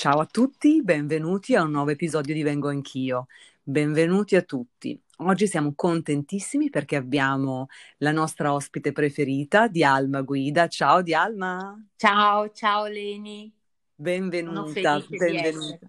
[0.00, 3.26] Ciao a tutti, benvenuti a un nuovo episodio di Vengo Anch'io.
[3.62, 4.98] Benvenuti a tutti.
[5.18, 7.66] Oggi siamo contentissimi perché abbiamo
[7.98, 10.68] la nostra ospite preferita, Dialma Guida.
[10.68, 11.78] Ciao Dialma.
[11.96, 13.52] Ciao, ciao Leni.
[13.94, 15.86] Benvenuta, benvenuta.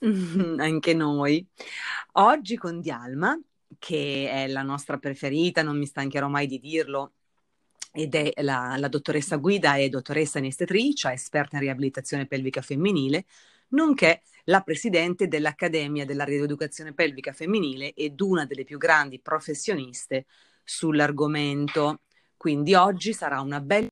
[0.62, 1.46] Anche noi.
[2.12, 3.40] Oggi con Dialma,
[3.78, 7.12] che è la nostra preferita, non mi stancherò mai di dirlo,
[7.96, 13.24] ed è la, la dottoressa Guida, è dottoressa anestetrice, esperta in riabilitazione pelvica femminile,
[13.68, 20.26] nonché la presidente dell'Accademia della Rieducazione Pelvica Femminile ed una delle più grandi professioniste
[20.62, 22.00] sull'argomento.
[22.36, 23.88] Quindi oggi sarà una bella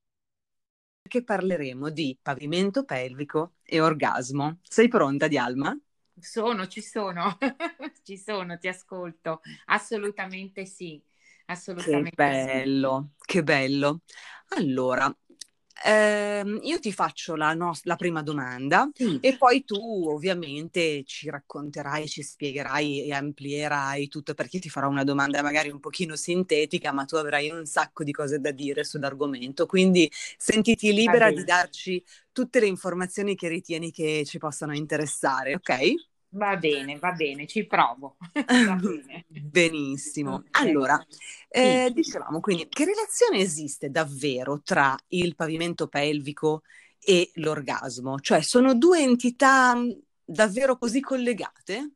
[1.07, 4.59] che parleremo di pavimento pelvico e orgasmo.
[4.61, 5.77] Sei pronta, Dialma?
[6.19, 7.37] Sono, ci sono,
[8.03, 9.41] ci sono, ti ascolto.
[9.65, 11.01] Assolutamente sì.
[11.45, 13.25] Assolutamente che bello, sì.
[13.25, 14.01] che bello.
[14.55, 15.13] Allora,
[15.85, 19.19] ehm, io ti faccio la, no- la prima domanda sì.
[19.19, 19.75] e poi tu
[20.07, 25.79] ovviamente ci racconterai, ci spiegherai e amplierai tutto perché ti farò una domanda magari un
[25.79, 31.31] pochino sintetica, ma tu avrai un sacco di cose da dire sull'argomento, quindi sentiti libera
[31.31, 36.12] di darci tutte le informazioni che ritieni che ci possano interessare, ok?
[36.35, 38.17] Va bene, va bene, ci provo.
[38.33, 39.25] bene.
[39.27, 40.43] Benissimo.
[40.51, 41.03] Allora,
[41.47, 46.63] eh, dicevamo quindi, che relazione esiste davvero tra il pavimento pelvico
[46.99, 48.19] e l'orgasmo?
[48.19, 49.75] Cioè, sono due entità
[50.23, 51.91] davvero così collegate?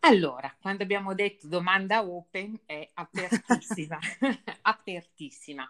[0.00, 3.98] Allora, quando abbiamo detto domanda open è apertissima,
[4.62, 5.68] apertissima.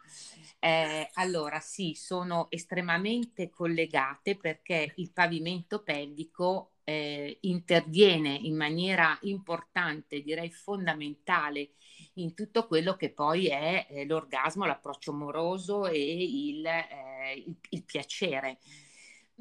[0.58, 10.22] Eh, allora, sì, sono estremamente collegate perché il pavimento pelvico eh, interviene in maniera importante,
[10.22, 11.70] direi fondamentale,
[12.14, 17.84] in tutto quello che poi è eh, l'orgasmo, l'approccio amoroso e il, eh, il, il
[17.84, 18.58] piacere.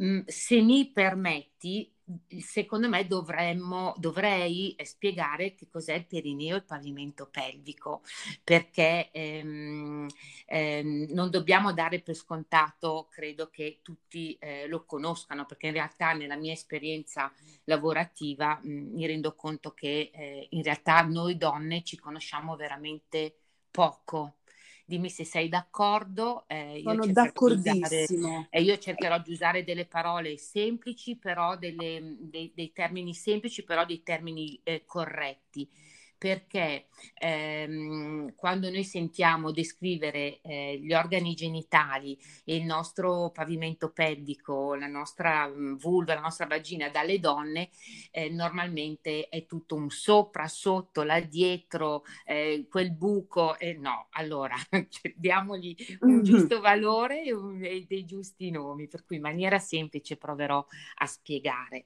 [0.01, 1.91] Mm, se mi permetti,
[2.39, 8.01] secondo me dovremmo, dovrei spiegare che cos'è il perineo e il pavimento pelvico,
[8.43, 10.07] perché ehm,
[10.45, 16.13] ehm, non dobbiamo dare per scontato, credo che tutti eh, lo conoscano, perché in realtà
[16.13, 17.31] nella mia esperienza
[17.65, 23.35] lavorativa mh, mi rendo conto che eh, in realtà noi donne ci conosciamo veramente
[23.71, 24.37] poco
[24.87, 26.45] dimmi se sei d'accordo.
[26.47, 28.27] Eh, Sono d'accordissimo.
[28.27, 33.63] Usare, eh, io cercherò di usare delle parole semplici, però delle, dei, dei, termini semplici,
[33.63, 35.69] però dei termini eh, corretti
[36.17, 36.87] perché
[37.19, 44.87] ehm, quando noi sentiamo descrivere eh, gli organi genitali e il nostro pavimento pelvico, la
[44.87, 47.69] nostra mm, vulva, la nostra vagina dalle donne,
[48.11, 54.55] eh, normalmente è tutto un sopra, sotto, là dietro, eh, quel buco, e no, allora
[54.89, 56.23] cioè, diamogli un mm-hmm.
[56.23, 61.05] giusto valore e, un, e dei giusti nomi, per cui in maniera semplice proverò a
[61.05, 61.85] spiegare.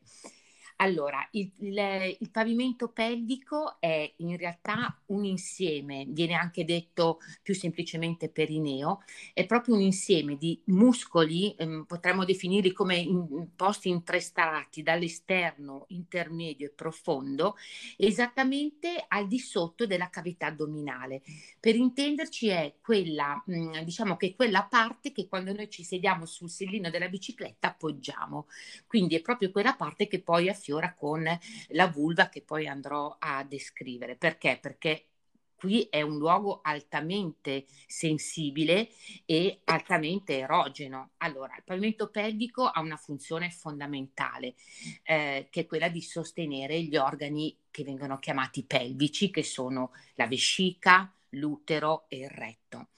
[0.81, 7.53] Allora, il, il, il, pavimento pelvico è in realtà un insieme, viene anche detto più
[7.53, 14.03] semplicemente perineo, è proprio un insieme di muscoli, ehm, potremmo definirli come in, posti in
[14.03, 17.57] tre strati, dall'esterno, intermedio e profondo,
[17.95, 21.21] esattamente al di sotto della cavità addominale.
[21.59, 26.25] Per intenderci è quella, mh, mm, diciamo che quella parte che quando noi ci sediamo
[26.25, 28.47] sul sellino della bicicletta appoggiamo,
[28.87, 31.39] quindi è proprio quella parte che poi affiora affiora con
[31.69, 34.15] la vulva che poi andrò a descrivere.
[34.15, 34.57] Perché?
[34.61, 35.07] Perché
[35.55, 38.89] qui è un luogo altamente sensibile
[39.25, 41.11] e altamente erogeno.
[41.17, 44.55] Allora, il pavimento pelvico ha una funzione fondamentale,
[45.03, 50.27] eh, che è quella di sostenere gli organi che vengono chiamati pelvici, che sono la
[50.27, 52.89] vescica, l'utero e il retto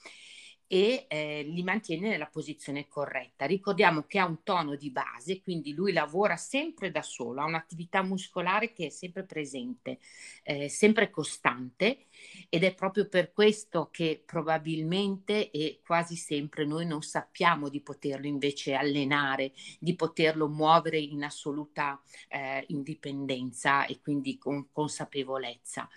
[0.66, 3.46] e eh, li mantiene nella posizione corretta.
[3.46, 8.02] Ricordiamo che ha un tono di base, quindi lui lavora sempre da solo, ha un'attività
[8.02, 9.98] muscolare che è sempre presente,
[10.42, 12.06] eh, sempre costante
[12.48, 18.26] ed è proprio per questo che probabilmente e quasi sempre noi non sappiamo di poterlo
[18.26, 25.88] invece allenare, di poterlo muovere in assoluta eh, indipendenza e quindi con consapevolezza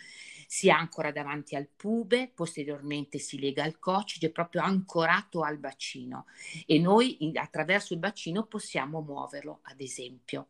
[0.50, 6.26] si ancora davanti al pube, posteriormente si lega al coccige, proprio ancorato al bacino
[6.66, 10.48] e noi in, attraverso il bacino possiamo muoverlo, ad esempio.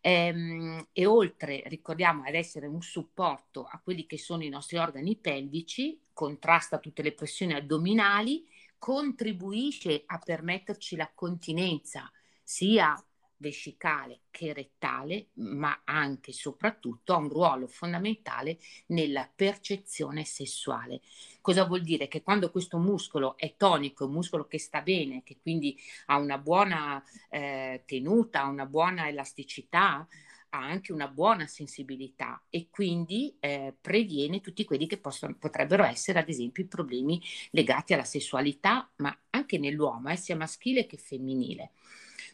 [0.00, 5.16] Ehm, e oltre, ricordiamo, ad essere un supporto a quelli che sono i nostri organi
[5.16, 8.44] pelvici, contrasta tutte le pressioni addominali,
[8.76, 12.10] contribuisce a permetterci la continenza
[12.42, 13.00] sia
[13.42, 21.02] vescicale che rettale, ma anche e soprattutto ha un ruolo fondamentale nella percezione sessuale.
[21.42, 22.08] Cosa vuol dire?
[22.08, 26.38] Che quando questo muscolo è tonico, un muscolo che sta bene, che quindi ha una
[26.38, 30.06] buona eh, tenuta, una buona elasticità,
[30.54, 36.18] ha anche una buona sensibilità e quindi eh, previene tutti quelli che possono, potrebbero essere
[36.18, 41.72] ad esempio i problemi legati alla sessualità, ma anche nell'uomo, eh, sia maschile che femminile.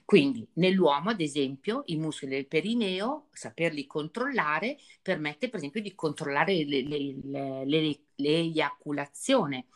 [0.08, 6.64] Quindi nell'uomo, ad esempio, i muscoli del perineo, saperli controllare, permette per esempio di controllare
[8.14, 9.66] l'eiaculazione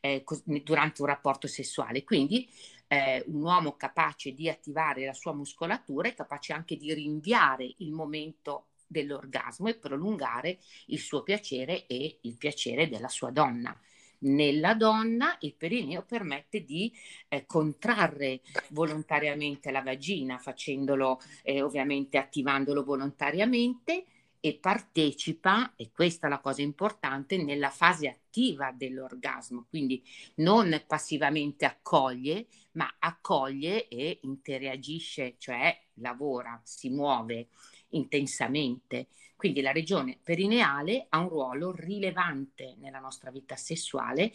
[0.00, 0.24] eh,
[0.64, 2.02] durante un rapporto sessuale.
[2.02, 2.48] Quindi
[2.88, 7.92] eh, un uomo capace di attivare la sua muscolatura è capace anche di rinviare il
[7.92, 13.80] momento dell'orgasmo e prolungare il suo piacere e il piacere della sua donna.
[14.20, 16.92] Nella donna il perineo permette di
[17.28, 18.40] eh, contrarre
[18.70, 24.04] volontariamente la vagina, facendolo eh, ovviamente attivandolo volontariamente
[24.40, 30.02] e partecipa, e questa è la cosa importante, nella fase attiva dell'orgasmo, quindi
[30.36, 37.48] non passivamente accoglie, ma accoglie e interagisce, cioè lavora, si muove
[37.90, 39.08] intensamente.
[39.36, 44.32] Quindi la regione perineale ha un ruolo rilevante nella nostra vita sessuale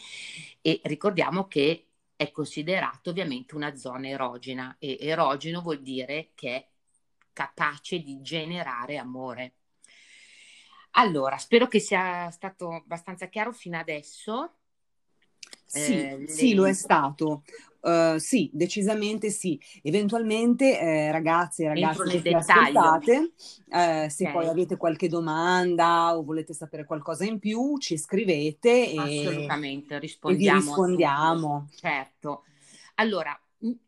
[0.62, 6.68] e ricordiamo che è considerato ovviamente una zona erogena e erogeno vuol dire che è
[7.34, 9.54] capace di generare amore.
[10.92, 14.58] Allora, spero che sia stato abbastanza chiaro fino adesso.
[15.72, 17.44] Sì, eh, sì, lo è stato.
[17.80, 19.60] Uh, sì, decisamente sì.
[19.82, 23.32] Eventualmente, eh, ragazze e ragazzi che ascoltate,
[23.70, 24.34] eh, se okay.
[24.34, 30.58] poi avete qualche domanda o volete sapere qualcosa in più, ci scrivete e, Assolutamente, rispondiamo.
[30.58, 31.70] E rispondiamo.
[31.74, 32.44] Certo.
[32.96, 33.40] Allora,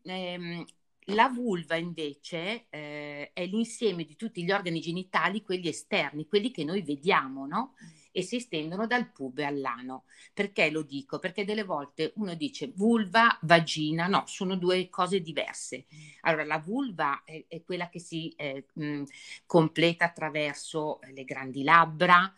[0.02, 0.64] ehm,
[1.08, 6.64] la vulva invece eh, è l'insieme di tutti gli organi genitali, quelli esterni, quelli che
[6.64, 7.74] noi vediamo, no?
[8.16, 10.04] E si estendono dal pube all'ano.
[10.32, 11.18] Perché lo dico?
[11.18, 15.86] Perché delle volte uno dice vulva, vagina, no, sono due cose diverse.
[16.20, 19.02] Allora, la vulva è, è quella che si eh, mh,
[19.46, 22.32] completa attraverso le grandi labbra,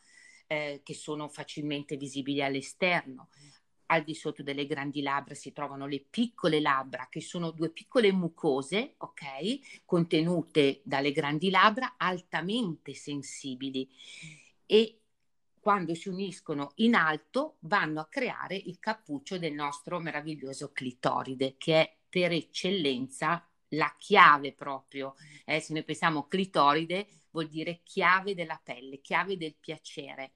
[0.46, 3.28] eh, che sono facilmente visibili all'esterno.
[3.88, 8.10] Al di sotto delle grandi labbra si trovano le piccole labbra, che sono due piccole
[8.12, 13.86] mucose, ok, contenute dalle grandi labbra, altamente sensibili.
[14.64, 15.02] E
[15.66, 21.80] quando si uniscono in alto vanno a creare il cappuccio del nostro meraviglioso clitoride, che
[21.80, 25.16] è per eccellenza la chiave proprio.
[25.44, 30.34] Eh, se noi pensiamo clitoride, vuol dire chiave della pelle, chiave del piacere.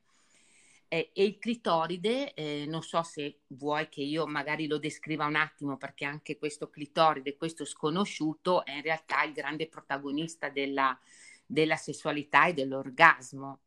[0.88, 5.37] Eh, e il clitoride, eh, non so se vuoi che io magari lo descriva un
[5.37, 10.99] attimo, perché anche questo clitoride, questo sconosciuto, è in realtà il grande protagonista della,
[11.47, 13.61] della sessualità e dell'orgasmo.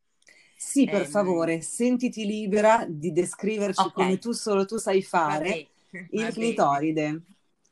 [0.66, 3.92] Sì, per eh, favore, sentiti libera di descriverci okay.
[3.94, 5.68] come tu solo tu sai fare
[6.10, 7.22] il clitoride.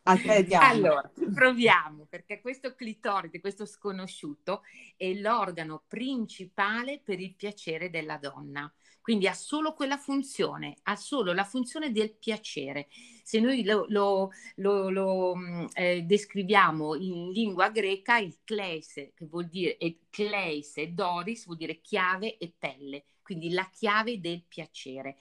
[0.03, 0.65] A te diamo.
[0.65, 4.63] Allora, proviamo, perché questo clitoride, questo sconosciuto,
[4.97, 8.71] è l'organo principale per il piacere della donna.
[9.01, 12.87] Quindi ha solo quella funzione, ha solo la funzione del piacere.
[13.23, 19.25] Se noi lo, lo, lo, lo mm, eh, descriviamo in lingua greca, il kleise, che
[19.25, 25.17] vuol dire e kleise, doris, vuol dire chiave e pelle, quindi la chiave del piacere.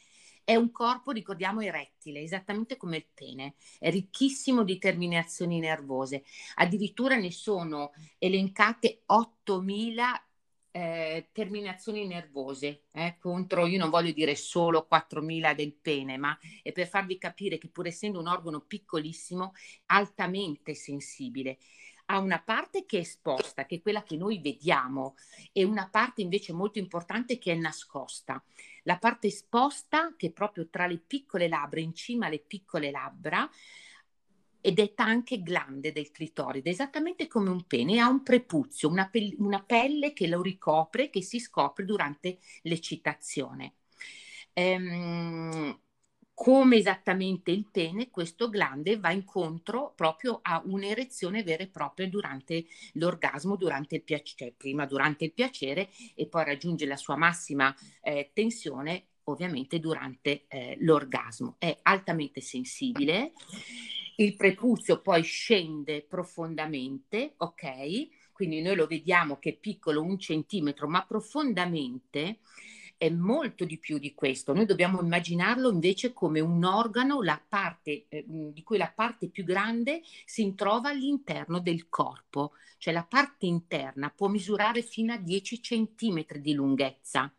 [0.51, 6.25] È un corpo, ricordiamo, erettile, esattamente come il pene, è ricchissimo di terminazioni nervose.
[6.57, 10.25] Addirittura ne sono elencate 8000
[10.73, 16.73] eh, terminazioni nervose eh, contro, io non voglio dire solo 4.000 del pene, ma è
[16.73, 19.53] per farvi capire che pur essendo un organo piccolissimo,
[19.87, 21.59] altamente sensibile,
[22.11, 25.15] ha una parte che è esposta, che è quella che noi vediamo,
[25.53, 28.43] e una parte invece molto importante che è nascosta.
[28.83, 33.49] La parte esposta, che è proprio tra le piccole labbra, in cima alle piccole labbra,
[34.61, 39.63] è anche glande del clitoride, esattamente come un pene, ha un prepuzio, una, pe- una
[39.63, 43.75] pelle che lo ricopre, che si scopre durante l'eccitazione.
[44.53, 45.81] Ehm,
[46.41, 52.65] come esattamente il pene, questo glande va incontro proprio a un'erezione vera e propria durante
[52.95, 57.77] l'orgasmo, durante il piacere, cioè prima durante il piacere e poi raggiunge la sua massima
[58.01, 61.57] eh, tensione ovviamente durante eh, l'orgasmo.
[61.59, 63.33] È altamente sensibile
[64.17, 68.33] il prepuzio poi scende profondamente, ok?
[68.33, 72.39] Quindi noi lo vediamo che è piccolo un centimetro, ma profondamente
[73.01, 74.53] è molto di più di questo.
[74.53, 79.43] Noi dobbiamo immaginarlo invece come un organo la parte, eh, di cui la parte più
[79.43, 85.61] grande si trova all'interno del corpo, cioè la parte interna può misurare fino a 10
[85.61, 87.33] cm di lunghezza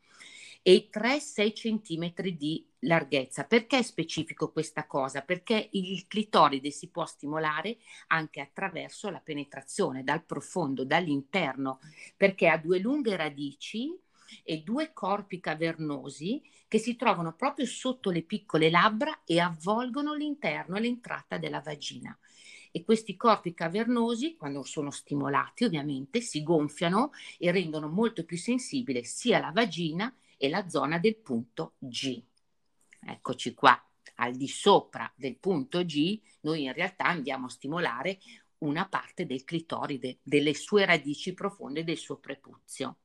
[0.63, 3.43] e 3-6 cm di larghezza.
[3.43, 5.21] Perché è specifico questa cosa?
[5.21, 7.77] Perché il clitoride si può stimolare
[8.07, 11.81] anche attraverso la penetrazione dal profondo, dall'interno,
[12.17, 13.95] perché ha due lunghe radici
[14.43, 20.77] e due corpi cavernosi che si trovano proprio sotto le piccole labbra e avvolgono l'interno
[20.77, 22.17] e l'entrata della vagina.
[22.71, 29.03] E questi corpi cavernosi, quando sono stimolati ovviamente, si gonfiano e rendono molto più sensibile
[29.03, 32.23] sia la vagina e la zona del punto G.
[33.01, 33.77] Eccoci qua,
[34.15, 38.19] al di sopra del punto G, noi in realtà andiamo a stimolare
[38.59, 42.97] una parte del clitoride, delle sue radici profonde del suo prepuzio.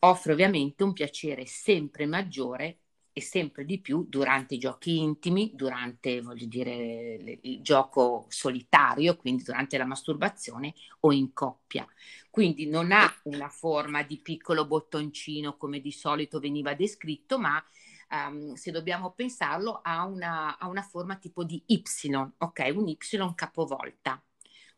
[0.00, 2.80] Offre ovviamente un piacere sempre maggiore
[3.12, 9.42] e sempre di più durante i giochi intimi, durante voglio dire, il gioco solitario, quindi
[9.42, 11.88] durante la masturbazione o in coppia.
[12.28, 17.64] Quindi non ha una forma di piccolo bottoncino come di solito veniva descritto, ma
[18.10, 21.82] um, se dobbiamo pensarlo ha una, ha una forma tipo di Y,
[22.36, 22.72] ok?
[22.74, 22.98] Un Y
[23.34, 24.22] capovolta.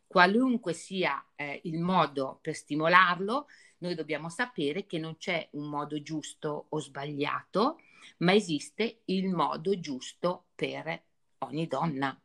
[0.07, 3.47] Qualunque sia eh, il modo per stimolarlo,
[3.79, 7.79] noi dobbiamo sapere che non c'è un modo giusto o sbagliato,
[8.19, 11.03] ma esiste il modo giusto per
[11.39, 12.19] ogni donna,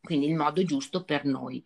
[0.00, 1.64] quindi il modo giusto per noi.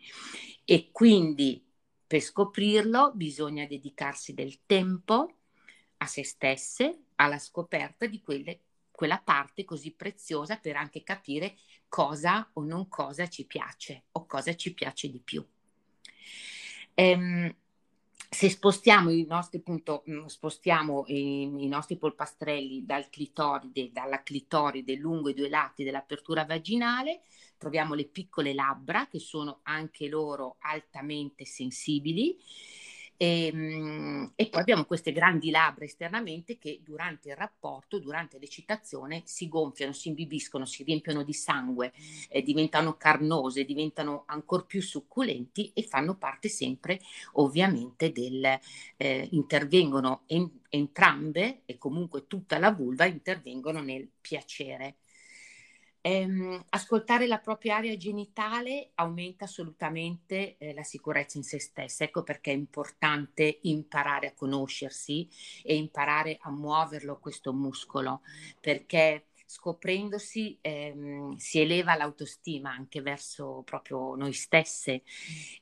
[0.65, 1.65] E quindi
[2.07, 5.37] per scoprirlo bisogna dedicarsi del tempo
[5.99, 11.57] a se stesse, alla scoperta di quelle, quella parte così preziosa per anche capire
[11.89, 15.45] cosa o non cosa ci piace o cosa ci piace di più.
[16.95, 17.55] Ehm,
[18.29, 24.95] se spostiamo i nostri, appunto, mm, spostiamo i, i, nostri polpastrelli dal clitoride, dalla clitoride
[24.97, 27.23] lungo i due lati dell'apertura vaginale,
[27.57, 32.37] troviamo le piccole labbra che sono anche loro altamente sensibili
[33.17, 39.23] e, ehm, e, poi abbiamo queste grandi labbra esternamente che durante il rapporto, durante l'eccitazione,
[39.25, 41.93] si gonfiano, si imbibiscono, si riempiono di sangue,
[42.29, 47.01] eh, diventano carnose, diventano ancora più succulenti e fanno parte sempre
[47.35, 48.59] ovviamente del,
[48.97, 54.97] eh, intervengono en- entrambe e comunque tutta la vulva intervengono nel piacere
[56.07, 62.05] ehm, ascoltare la propria area genitale aumenta assolutamente eh, la sicurezza in se stessa.
[62.05, 65.29] Ecco perché è importante imparare a conoscersi
[65.65, 68.21] e imparare a muoverlo questo muscolo,
[68.61, 75.03] perché scoprendosi ehm, si eleva l'autostima anche verso proprio noi stesse.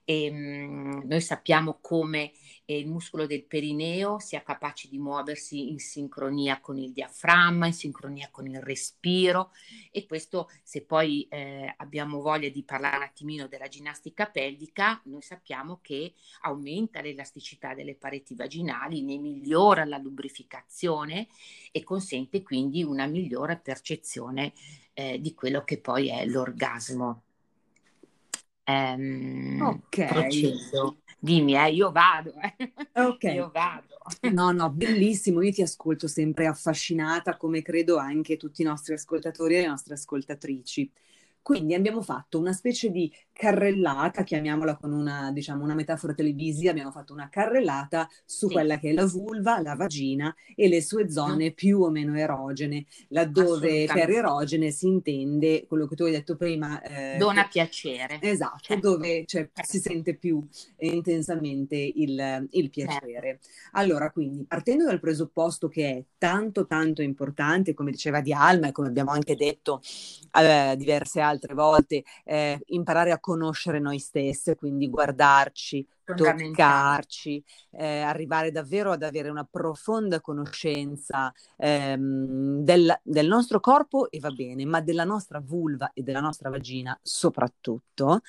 [0.04, 2.32] E mh, mm, noi sappiamo come
[2.66, 7.74] e il muscolo del perineo sia capace di muoversi in sincronia con il diaframma, in
[7.74, 9.50] sincronia con il respiro.
[9.90, 15.20] E questo se poi eh, abbiamo voglia di parlare un attimino della ginnastica pelvica, noi
[15.20, 21.28] sappiamo che aumenta l'elasticità delle pareti vaginali, ne migliora la lubrificazione
[21.70, 24.52] e consente quindi una migliore percezione
[24.94, 27.22] eh, di quello che poi è l'orgasmo.
[28.66, 30.06] Um, ok.
[30.06, 30.98] Procedo.
[31.18, 32.32] Dimmi, eh, io vado.
[32.34, 32.72] Eh.
[32.94, 33.22] Ok.
[33.34, 33.98] io vado.
[34.32, 35.42] No, no, bellissimo.
[35.42, 39.94] Io ti ascolto sempre affascinata, come credo anche tutti i nostri ascoltatori e le nostre
[39.94, 40.90] ascoltatrici.
[41.42, 46.90] Quindi abbiamo fatto una specie di carrellata, chiamiamola con una, diciamo, una metafora televisiva, abbiamo
[46.90, 48.54] fatto una carrellata su sì.
[48.54, 51.52] quella che è la vulva, la vagina e le sue zone mm.
[51.52, 56.80] più o meno erogene, laddove per erogene si intende quello che tu hai detto prima.
[56.82, 58.18] Eh, Dona piacere.
[58.20, 58.90] Esatto, certo.
[58.90, 59.62] dove cioè, certo.
[59.64, 60.44] si sente più
[60.78, 63.38] intensamente il, il piacere.
[63.40, 63.48] Certo.
[63.72, 68.88] Allora, quindi, partendo dal presupposto che è tanto tanto importante, come diceva Dialma e come
[68.88, 69.80] abbiamo anche detto
[70.32, 78.00] eh, diverse altre altre volte, eh, imparare a conoscere noi stesse, quindi guardarci, toccarci, eh,
[78.00, 84.66] arrivare davvero ad avere una profonda conoscenza ehm, del, del, nostro corpo e va bene,
[84.66, 88.20] ma della nostra vulva e della nostra vagina soprattutto.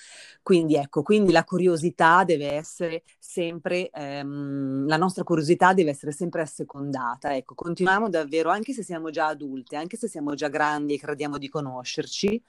[0.41, 6.41] Quindi ecco, quindi la curiosità deve essere sempre, ehm, la nostra curiosità deve essere sempre
[6.41, 7.35] assecondata.
[7.35, 11.37] Ecco, continuiamo davvero, anche se siamo già adulte, anche se siamo già grandi e crediamo
[11.37, 12.41] di conoscerci,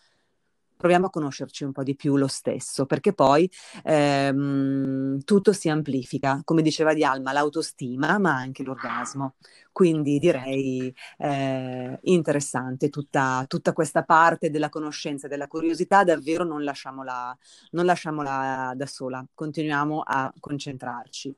[0.76, 3.50] proviamo a conoscerci un po' di più lo stesso, perché poi
[3.84, 9.34] ehm, tutto si amplifica, come diceva Dialma, l'autostima, ma anche l'orgasmo.
[9.72, 17.36] Quindi direi eh, interessante tutta, tutta, questa parte della conoscenza, della curiosità, davvero non lasciamola,
[17.72, 21.36] non lasciamola da sola, continuiamo a concentrarci.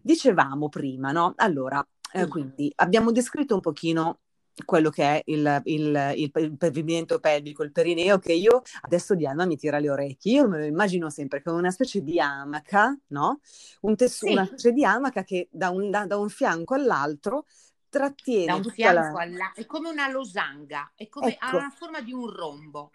[0.00, 1.34] Dicevamo prima, no?
[1.36, 4.20] Allora, Eh, quindi abbiamo descritto un pochino
[4.64, 9.44] quello che è il, il, il, il, pavimento pelvico, il perineo, che io adesso Diana
[9.44, 10.32] mi tira le orecchie.
[10.32, 13.40] Io me lo immagino sempre come una specie di amaca, no?
[13.82, 14.32] Un tessuto, sì.
[14.32, 17.44] Una specie di amaca che da un, da, da un fianco all'altro
[17.88, 18.46] trattiene.
[18.46, 19.22] Da un fianco la...
[19.22, 19.52] alla...
[19.54, 21.44] È come una losanga, è come, ecco.
[21.44, 22.90] ha la forma di un rombo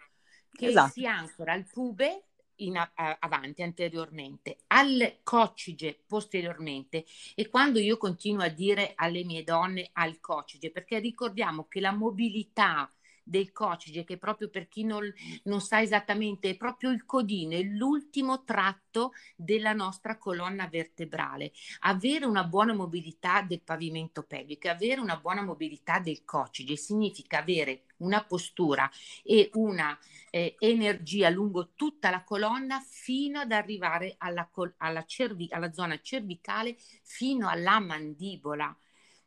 [0.50, 0.90] che esatto.
[0.92, 2.24] si ancora al pube
[2.66, 2.90] in a,
[3.20, 7.04] avanti, anteriormente, al coccige posteriormente
[7.34, 11.92] e quando io continuo a dire alle mie donne al coccige, perché ricordiamo che la
[11.92, 12.90] mobilità
[13.22, 15.12] del coccige, che proprio per chi non,
[15.44, 21.52] non, sa esattamente, è proprio il codino, è l'ultimo tratto della nostra colonna vertebrale.
[21.80, 27.84] Avere una buona mobilità del pavimento pelvico, avere una buona mobilità del coccige significa avere
[27.98, 28.90] una postura
[29.22, 29.96] e una
[30.30, 36.76] eh, energia lungo tutta la colonna fino ad arrivare alla, alla, cervi- alla zona cervicale,
[37.02, 38.76] fino alla mandibola.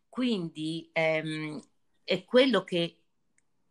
[0.10, 1.62] Quindi ehm,
[2.04, 3.05] è quello che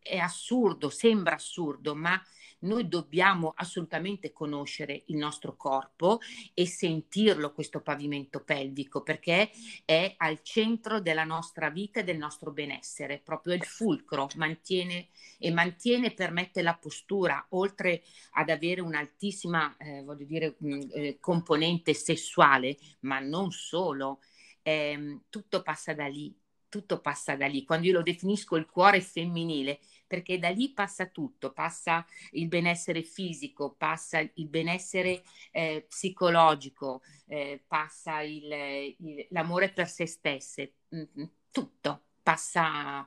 [0.04, 2.22] è assurdo, sembra assurdo, ma
[2.60, 6.20] noi dobbiamo assolutamente conoscere il nostro corpo
[6.52, 9.50] e sentirlo questo pavimento pelvico perché
[9.84, 15.08] è al centro della nostra vita e del nostro benessere, proprio il fulcro, mantiene
[15.38, 20.80] e mantiene e permette la postura, oltre ad avere un'altissima, eh, voglio dire, mh, mm,
[20.92, 24.20] eh, componente sessuale, ma non solo,
[24.62, 26.34] eh, tutto passa da lì,
[26.68, 27.64] tutto passa da lì.
[27.64, 33.02] Quando io lo definisco il cuore femminile, perché da lì passa tutto, passa il benessere
[33.02, 41.02] fisico, passa il benessere eh, psicologico, eh, passa il, il, l'amore per se stesse, mm,
[41.20, 43.06] mm, tutto passa,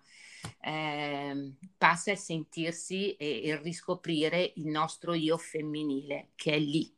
[0.61, 6.95] eh, passa il sentirsi e il riscoprire il nostro io femminile che è lì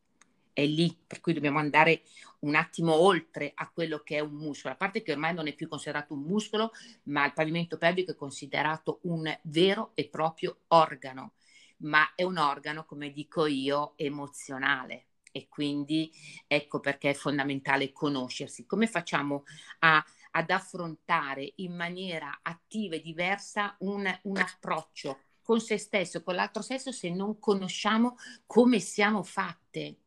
[0.60, 2.04] è lì, per cui dobbiamo andare
[2.40, 5.54] un attimo oltre a quello che è un muscolo, a parte che ormai non è
[5.54, 6.72] più considerato un muscolo,
[7.04, 11.34] ma il pavimento pelvico è considerato un vero e proprio organo,
[11.78, 16.12] ma è un organo, come dico io, emozionale e quindi
[16.48, 18.66] ecco perché è fondamentale conoscersi.
[18.66, 19.44] Come facciamo
[19.80, 26.36] a, ad affrontare in maniera attiva e diversa un, un approccio con se stesso, con
[26.36, 29.98] l'altro sesso, se non conosciamo come siamo fatte?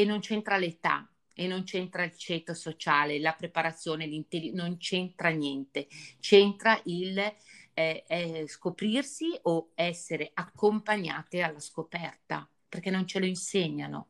[0.00, 4.08] E non c'entra l'età e non c'entra il ceto sociale, la preparazione,
[4.52, 5.88] non c'entra niente,
[6.20, 14.08] c'entra il eh, eh, scoprirsi o essere accompagnate alla scoperta, perché non ce lo insegnano.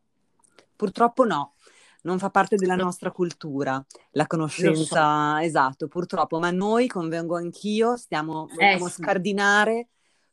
[0.74, 1.54] Purtroppo no,
[2.02, 5.38] non fa parte della nostra cultura, la conoscenza, so.
[5.38, 9.88] esatto, purtroppo, ma noi, convengo anch'io, stiamo, vogliamo eh, scardinare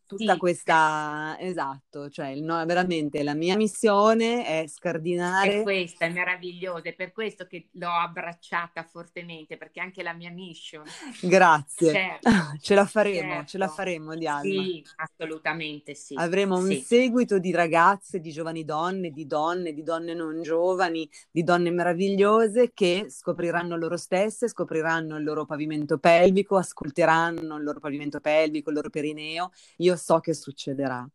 [0.05, 0.39] tutta sì.
[0.39, 5.59] questa, esatto, cioè no, veramente la mia missione è scardinare.
[5.59, 10.29] È questa, è meravigliosa, è per questo che l'ho abbracciata fortemente, perché anche la mia
[10.31, 10.83] mission.
[11.21, 12.29] Grazie, certo,
[12.61, 13.45] ce la faremo, certo.
[13.47, 13.81] ce la certo.
[13.81, 14.41] faremo Diana.
[14.41, 16.15] Sì, assolutamente sì.
[16.15, 16.81] Avremo un sì.
[16.81, 22.71] seguito di ragazze, di giovani donne, di donne, di donne non giovani, di donne meravigliose
[22.73, 28.75] che scopriranno loro stesse, scopriranno il loro pavimento pelvico, ascolteranno il loro pavimento pelvico, il
[28.75, 29.51] loro perineo.
[29.77, 31.07] Io so che succederà.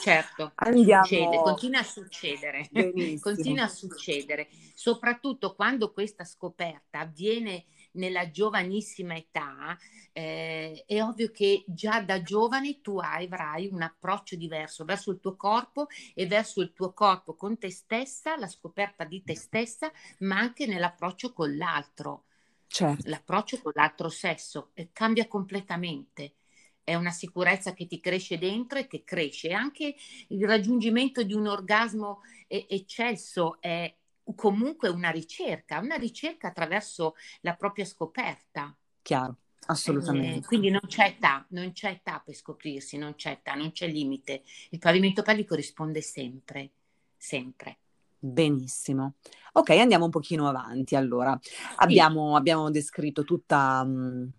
[0.00, 1.04] Certo, Andiamo.
[1.04, 2.68] Succede, continua a succedere,
[3.20, 9.76] continua a succedere, soprattutto quando questa scoperta avviene nella giovanissima età,
[10.12, 15.36] eh, è ovvio che già da giovane tu avrai un approccio diverso verso il tuo
[15.36, 20.38] corpo e verso il tuo corpo con te stessa, la scoperta di te stessa, ma
[20.38, 22.24] anche nell'approccio con l'altro.
[22.66, 23.10] Certo.
[23.10, 26.36] L'approccio con l'altro sesso eh, cambia completamente
[26.84, 29.52] è una sicurezza che ti cresce dentro e che cresce.
[29.52, 29.94] Anche
[30.28, 33.94] il raggiungimento di un orgasmo eccesso è
[34.34, 38.74] comunque una ricerca, una ricerca attraverso la propria scoperta.
[39.02, 40.38] Chiaro, assolutamente.
[40.38, 43.88] Eh, quindi non c'è età, non c'è età per scoprirsi, non c'è età, non c'è
[43.88, 44.42] limite.
[44.70, 46.70] Il pavimento pelvico risponde sempre,
[47.16, 47.78] sempre.
[48.18, 49.14] Benissimo.
[49.54, 50.94] Ok, andiamo un pochino avanti.
[50.94, 51.38] Allora,
[51.76, 52.38] abbiamo, sì.
[52.38, 53.84] abbiamo descritto tutta...
[53.84, 54.32] Mh,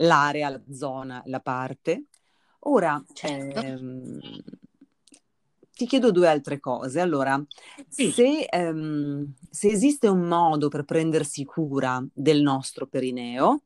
[0.00, 2.04] l'area, la zona, la parte.
[2.64, 3.60] Ora certo.
[3.60, 4.18] ehm,
[5.72, 7.00] ti chiedo due altre cose.
[7.00, 7.42] Allora,
[7.88, 8.10] sì.
[8.10, 13.62] se, ehm, se, esiste un modo per prendersi cura del nostro perineo,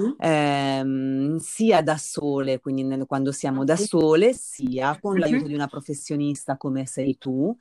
[0.00, 0.10] mm.
[0.18, 5.46] ehm, sia da sole, quindi nel, quando siamo da sole, sia con l'aiuto mm-hmm.
[5.46, 7.56] di una professionista come sei tu,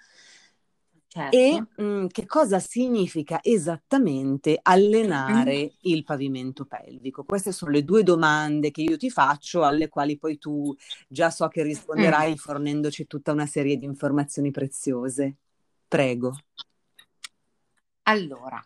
[1.13, 1.37] Certo.
[1.37, 5.67] E mh, mhmm, che cosa significa esattamente allenare mm.
[5.93, 7.23] il pavimento pelvico?
[7.23, 10.75] Queste sono le due domande che io ti faccio, alle quali poi tu
[11.07, 12.35] già so che risponderai mm.
[12.35, 15.35] fornendoci tutta una serie di informazioni preziose.
[15.87, 16.35] Prego.
[18.07, 18.59] Allora,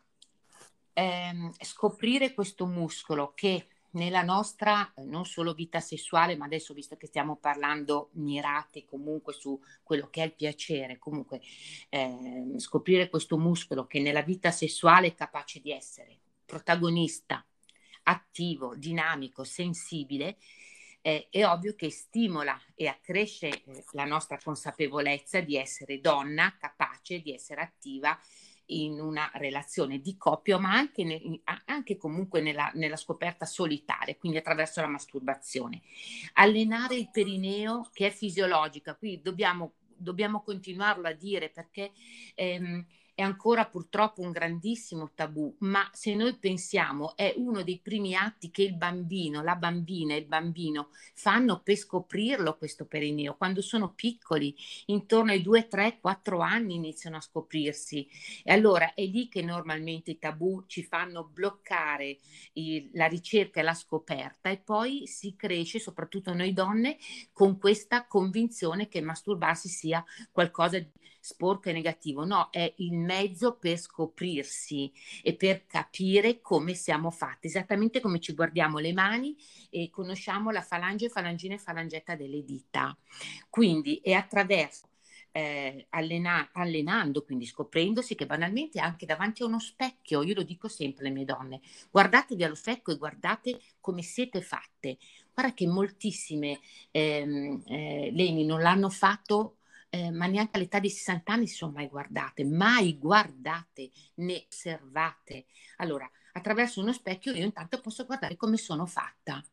[0.94, 7.08] ehm, scoprire questo muscolo che nella nostra non solo vita sessuale, ma adesso visto che
[7.08, 11.42] stiamo parlando mirate comunque su quello che è il piacere, comunque
[11.90, 17.44] eh, scoprire questo muscolo che nella vita sessuale è capace di essere protagonista,
[18.04, 20.38] attivo, dinamico, sensibile,
[21.02, 27.22] eh, è ovvio che stimola e accresce eh, la nostra consapevolezza di essere donna, capace
[27.22, 28.18] di essere attiva
[28.68, 34.38] in una relazione di coppia, ma anche, ne, anche comunque nella, nella, scoperta solitaria, quindi
[34.38, 35.82] attraverso la masturbazione.
[36.34, 41.92] Allenare il perineo che è fisiologica, qui dobbiamo, dobbiamo continuarlo a dire perché
[42.36, 42.86] ehm,
[43.18, 48.52] è ancora purtroppo un grandissimo tabù, ma se noi pensiamo è uno dei primi atti
[48.52, 53.92] che il bambino, la bambina e il bambino fanno per scoprirlo questo perineo, quando sono
[53.92, 58.08] piccoli, intorno ai 2, 3, 4 anni iniziano a scoprirsi.
[58.44, 62.20] E allora è lì che normalmente i tabù ci fanno bloccare
[62.54, 67.00] il, la ricerca e la scoperta e poi si cresce, soprattutto noi donne,
[67.34, 70.92] con questa convinzione che masturbarsi sia qualcosa di
[71.28, 77.48] sporco e negativo, no, è il mezzo per scoprirsi e per capire come siamo fatti,
[77.48, 79.36] esattamente come ci guardiamo le mani
[79.70, 82.98] e conosciamo la falange, falangina e falangetta delle dita.
[83.50, 84.88] Quindi è attraverso
[85.32, 90.68] eh, allena- allenando, quindi scoprendosi che banalmente anche davanti a uno specchio, io lo dico
[90.68, 91.62] sempre alle mie donne,
[91.92, 94.98] guardatevi allo specchio e guardate come siete fatte.
[95.34, 96.60] Guarda che moltissime
[96.90, 99.57] ehm, eh, Leni non l'hanno fatto
[99.90, 105.46] eh, ma neanche all'età di 60 anni si sono mai guardate, mai guardate né osservate.
[105.78, 109.44] Allora, attraverso uno specchio io intanto posso guardare come sono fatta.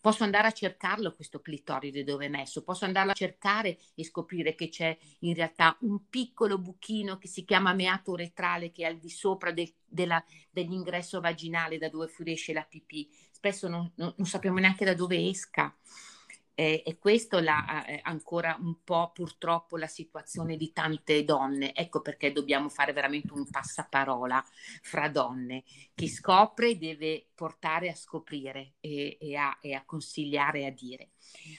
[0.00, 4.54] Posso andare a cercarlo questo clitoride dove è messo, posso andarlo a cercare e scoprire
[4.54, 8.98] che c'è in realtà un piccolo buchino che si chiama meato uretrale che è al
[8.98, 13.10] di sopra de, della, dell'ingresso vaginale da dove fuoriesce la pipì.
[13.32, 15.74] Spesso non, non, non sappiamo neanche da dove esca.
[16.58, 21.74] Eh, e questo è eh, ancora un po' purtroppo la situazione di tante donne.
[21.74, 24.42] Ecco perché dobbiamo fare veramente un passaparola
[24.80, 25.64] fra donne.
[25.94, 31.10] Chi scopre deve portare a scoprire e, e, a, e a, consigliare a dire.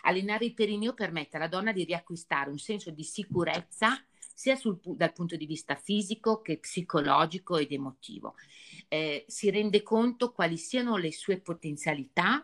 [0.02, 5.14] Allenare il perineo permette alla donna di riacquistare un senso di sicurezza sia sul, dal
[5.14, 8.34] punto di vista fisico che psicologico ed emotivo.
[8.88, 12.44] Eh, si rende conto quali siano le sue potenzialità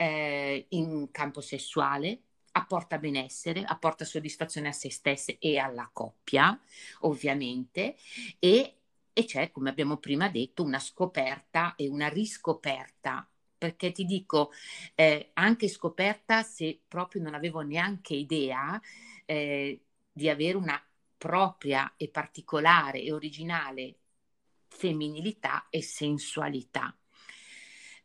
[0.00, 6.58] eh, in campo sessuale, apporta benessere, apporta soddisfazione a se stesse e alla coppia,
[7.00, 7.96] ovviamente,
[8.38, 8.76] e,
[9.12, 14.52] e c'è, come abbiamo prima detto, una scoperta e una riscoperta perché ti dico,
[14.94, 18.80] eh, anche scoperta se proprio non avevo neanche idea
[19.26, 20.82] eh, di avere una
[21.18, 23.96] propria e particolare e originale
[24.66, 26.96] femminilità e sensualità.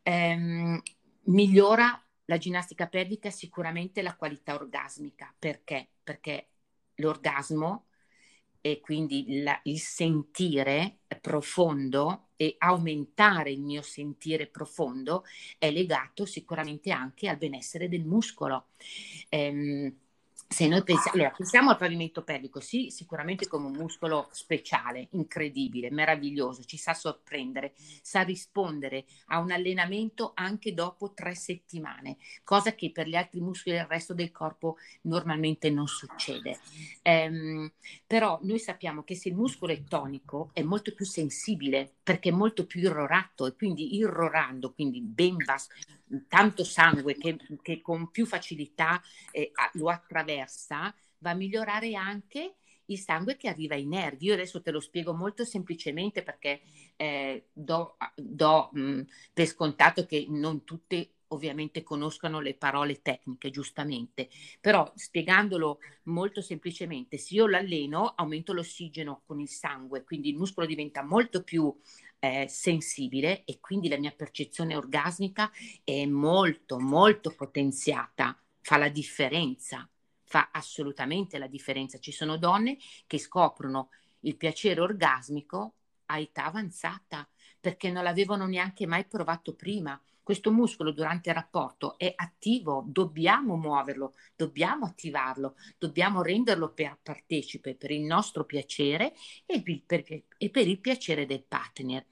[0.02, 0.80] Ehm,
[1.26, 5.34] migliora la ginnastica pelvica sicuramente la qualità orgasmica.
[5.38, 5.90] Perché?
[6.02, 6.48] Perché
[6.96, 7.86] l'orgasmo
[8.60, 15.24] e quindi la, il sentire profondo e aumentare il mio sentire profondo
[15.58, 18.70] è legato sicuramente anche al benessere del muscolo.
[19.28, 19.96] Ehm,
[20.48, 25.90] se noi pensiamo, allora, pensiamo al pavimento pelvico, sì, sicuramente come un muscolo speciale, incredibile,
[25.90, 32.92] meraviglioso, ci sa sorprendere, sa rispondere a un allenamento anche dopo tre settimane, cosa che
[32.92, 36.58] per gli altri muscoli del resto del corpo normalmente non succede.
[37.02, 37.72] Ehm,
[38.06, 42.32] però noi sappiamo che se il muscolo è tonico è molto più sensibile perché è
[42.32, 45.70] molto più irrorato e quindi irrorando, quindi ben basso,
[46.28, 50.35] tanto sangue che, che con più facilità eh, lo attraversa,
[51.18, 54.26] va a migliorare anche il sangue che arriva ai nervi.
[54.26, 56.60] Io adesso te lo spiego molto semplicemente perché
[56.96, 64.28] eh, do, do mh, per scontato che non tutte ovviamente conoscano le parole tecniche, giustamente,
[64.60, 70.66] però spiegandolo molto semplicemente, se io l'alleno aumento l'ossigeno con il sangue, quindi il muscolo
[70.66, 71.74] diventa molto più
[72.20, 75.50] eh, sensibile e quindi la mia percezione orgasmica
[75.82, 79.88] è molto, molto potenziata, fa la differenza,
[80.26, 81.98] fa assolutamente la differenza.
[81.98, 83.88] Ci sono donne che scoprono
[84.20, 85.74] il piacere orgasmico
[86.06, 87.26] a età avanzata
[87.58, 93.56] perché non l'avevano neanche mai provato prima questo muscolo durante il rapporto è attivo, dobbiamo
[93.56, 99.14] muoverlo, dobbiamo attivarlo, dobbiamo renderlo per partecipe per il nostro piacere
[99.46, 100.02] e per,
[100.66, 102.04] il piacere del partner.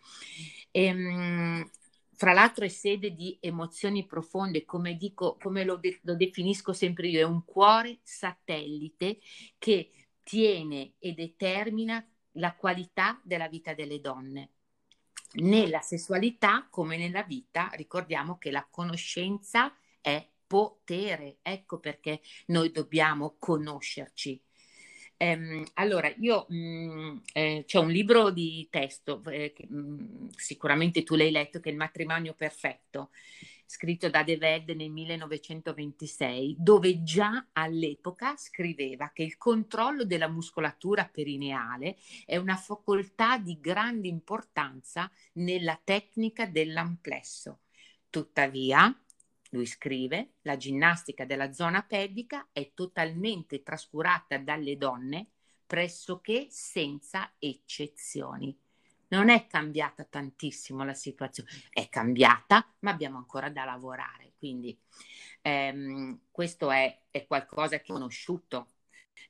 [0.70, 1.68] Ehm,
[2.16, 7.08] fra l'altro è sede di emozioni profonde, come, dico, come lo, de- lo definisco sempre
[7.08, 9.18] io, è un cuore satellite
[9.58, 9.90] che
[10.22, 14.50] tiene e determina la qualità della vita delle donne
[15.34, 23.36] nella sessualità come nella vita ricordiamo che la conoscenza è potere, ecco perché noi dobbiamo
[23.38, 24.40] conoscerci.
[25.24, 30.28] Ehm, allora, io mh, mm, eh, c'è un libro di testo, eh, che mh, mm,
[30.36, 33.10] sicuramente tu l'hai letto, che è Il matrimonio perfetto,
[33.64, 41.08] scritto da De Velde nel 1926, dove già all'epoca scriveva che il controllo della muscolatura
[41.10, 47.60] perineale è una facoltà di grande importanza nella tecnica dell'amplesso.
[48.10, 48.94] Tuttavia,
[49.54, 55.28] lui scrive, la ginnastica della zona pedica è totalmente trascurata dalle donne
[55.64, 58.56] pressoché senza eccezioni.
[59.08, 64.32] Non è cambiata tantissimo la situazione, è cambiata, ma abbiamo ancora da lavorare.
[64.36, 64.76] Quindi
[65.42, 68.72] ehm, questo è, è, qualcosa che è conosciuto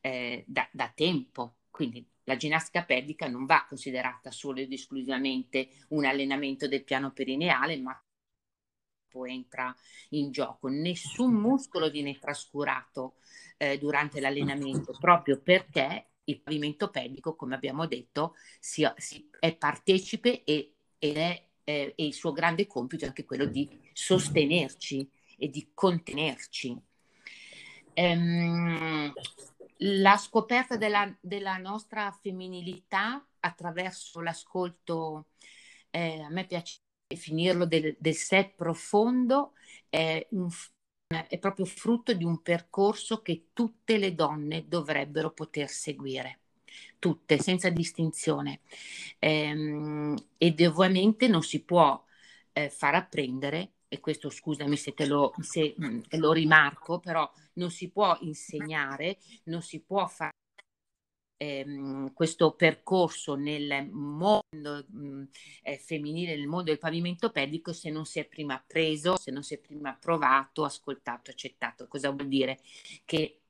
[0.00, 1.56] eh, da, da tempo.
[1.70, 7.76] Quindi la ginnastica pedica non va considerata solo ed esclusivamente un allenamento del piano perineale,
[7.76, 8.03] ma
[9.24, 9.74] entra
[10.10, 10.68] in gioco.
[10.68, 13.14] Nessun muscolo viene trascurato
[13.56, 20.42] eh, durante l'allenamento proprio perché il pavimento pedico, come abbiamo detto, si, si, è partecipe
[20.44, 25.48] e, ed è, eh, e il suo grande compito è anche quello di sostenerci e
[25.48, 26.80] di contenerci.
[27.94, 29.12] Ehm,
[29.78, 35.26] la scoperta della, della, nostra femminilità attraverso l'ascolto,
[35.90, 39.52] eh, a me piace definirlo del, del sé profondo,
[39.88, 40.48] è, un,
[41.28, 46.40] è proprio frutto di un percorso che tutte le donne dovrebbero poter seguire
[46.98, 48.60] tutte, senza distinzione.
[49.18, 52.02] Ehm, ed ovviamente non si può
[52.52, 57.70] eh, far apprendere, e questo scusami se te lo, se, mm, lo rimarco, però non
[57.70, 60.32] si può insegnare, non si può fare
[61.44, 65.24] ehm, questo percorso nel mondo mm,
[65.62, 69.42] eh, femminile, nel mondo del pavimento pedico, se non si è prima preso, se non
[69.42, 71.88] si è prima provato, ascoltato, accettato.
[71.88, 72.60] Cosa vuol dire?
[73.04, 73.40] Che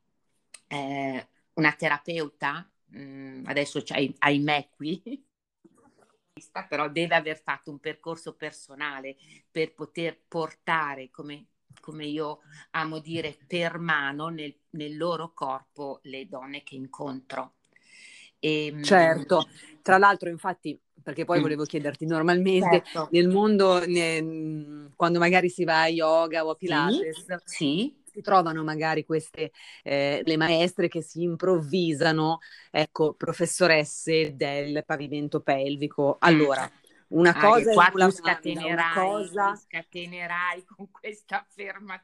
[0.69, 5.03] eh, una terapeuta, mh, mm, adesso c'hai, ahimè qui,
[6.69, 9.17] però deve aver fatto un percorso personale
[9.51, 11.47] per poter portare, come,
[11.81, 17.55] come io amo dire, per mano nel, nel loro corpo le donne che incontro.
[18.45, 19.49] E, ehm, certo,
[19.81, 21.43] tra l'altro infatti, perché poi mm.
[21.43, 23.09] volevo chiederti, normalmente certo.
[23.13, 27.97] nel mondo, ne, quando magari si va a yoga o a Pilates, sì, sì.
[28.05, 29.51] si trovano magari queste,
[29.83, 36.17] eh, le maestre che si improvvisano, ecco, professoresse del pavimento pelvico.
[36.21, 36.83] Allora, mm
[37.15, 39.55] una ah, cosa qua tu scatenerai, cosa...
[39.55, 42.03] scatenerai con questa affermazione.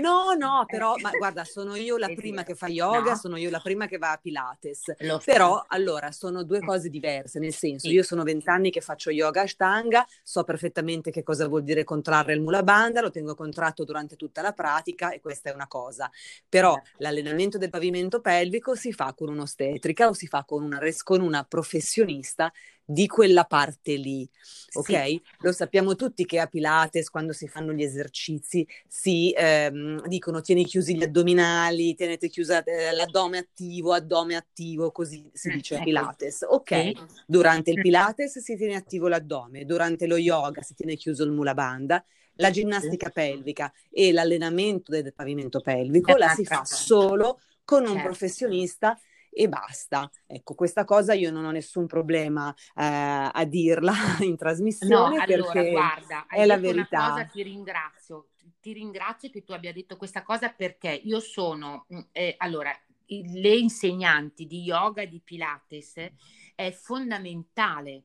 [0.00, 3.16] No, no, però ma, guarda, sono io la prima che fa yoga, no.
[3.16, 4.94] sono io la prima che va a Pilates.
[5.24, 7.94] Però allora sono due cose diverse, nel senso, sì.
[7.94, 12.40] io sono vent'anni che faccio yoga ashtanga, so perfettamente che cosa vuol dire contrarre il
[12.40, 16.10] mula bandha, lo tengo contratto durante tutta la pratica e questa è una cosa.
[16.48, 16.82] Però eh.
[16.98, 21.44] l'allenamento del pavimento pelvico si fa con un'ostetrica o si fa con una, con una
[21.44, 22.52] professionista
[22.90, 24.28] di quella parte lì,
[24.72, 25.06] ok?
[25.06, 25.22] Sì.
[25.40, 30.64] Lo sappiamo tutti che a Pilates, quando si fanno gli esercizi, si ehm, dicono tieni
[30.64, 35.84] chiusi gli addominali, tenete chiusa eh, l'addome attivo, addome attivo, così si mm, dice ecco.
[35.84, 36.46] Pilates.
[36.48, 36.92] Ok,
[37.26, 37.82] durante il mm.
[37.82, 42.50] Pilates si tiene attivo l'addome, durante lo yoga si tiene chiuso il mula banda, la
[42.50, 48.02] ginnastica pelvica e l'allenamento del pavimento pelvico la si fa solo con un certo.
[48.04, 48.98] professionista
[49.32, 50.10] e basta.
[50.26, 55.58] Ecco, questa cosa io non ho nessun problema eh, a dirla in trasmissione no, perché
[55.58, 57.10] allora, guarda, è la verità.
[57.10, 58.29] Cosa, ti ringrazio,
[58.60, 62.72] ti ringrazio che tu abbia detto questa cosa perché io sono, mm, eh, allora,
[63.06, 66.12] le insegnanti di yoga e di Pilates
[66.54, 68.04] è fondamentale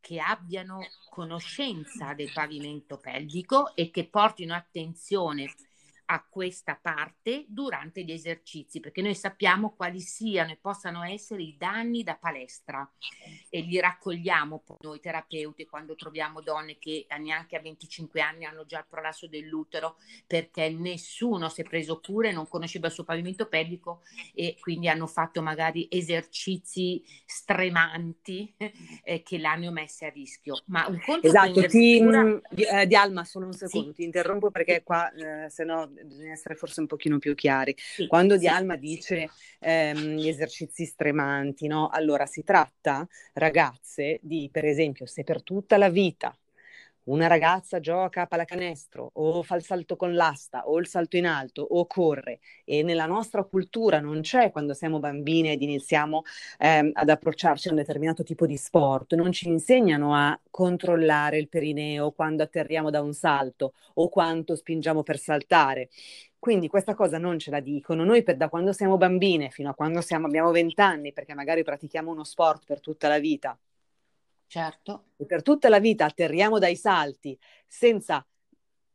[0.00, 5.52] che abbiano conoscenza del pavimento pelvico e che portino attenzione
[6.10, 11.56] a questa parte durante gli esercizi, perché noi sappiamo quali siano e possano essere i
[11.58, 12.90] danni da palestra
[13.50, 18.78] e li raccogliamo noi terapeuti quando troviamo donne che neanche a 25 anni hanno già
[18.78, 23.46] il prolasso dell'utero perché nessuno si è preso cura e non conosceva il suo pavimento
[23.46, 24.00] pelvico
[24.32, 28.54] e quindi hanno fatto magari esercizi stremanti
[29.02, 30.62] eh, che l'hanno messe a rischio.
[30.66, 32.22] Ma un conto esatto, ti, cura...
[32.22, 33.94] Mm, eh, di Alma, solo un secondo, sì.
[33.94, 37.74] ti interrompo perché qua eh, se no bisogna essere forse un pochino più chiari.
[37.76, 38.80] Sì, Quando sì, Dialma sì.
[38.80, 39.30] dice
[39.60, 41.88] ehm, gli esercizi stremanti, no?
[41.88, 46.36] Allora si tratta, ragazze, di per esempio, se per tutta la vita
[47.08, 51.26] una ragazza gioca a pallacanestro o fa il salto con l'asta o il salto in
[51.26, 56.22] alto o corre e nella nostra cultura non c'è quando siamo bambine ed iniziamo
[56.58, 61.48] ehm, ad approcciarci a un determinato tipo di sport, non ci insegnano a controllare il
[61.48, 65.88] perineo quando atterriamo da un salto o quanto spingiamo per saltare.
[66.38, 68.04] Quindi questa cosa non ce la dicono.
[68.04, 71.64] Noi per, da quando siamo bambine fino a quando siamo, abbiamo 20 anni, perché magari
[71.64, 73.58] pratichiamo uno sport per tutta la vita,
[74.48, 75.10] Certo.
[75.16, 78.26] E per tutta la vita atterriamo dai salti senza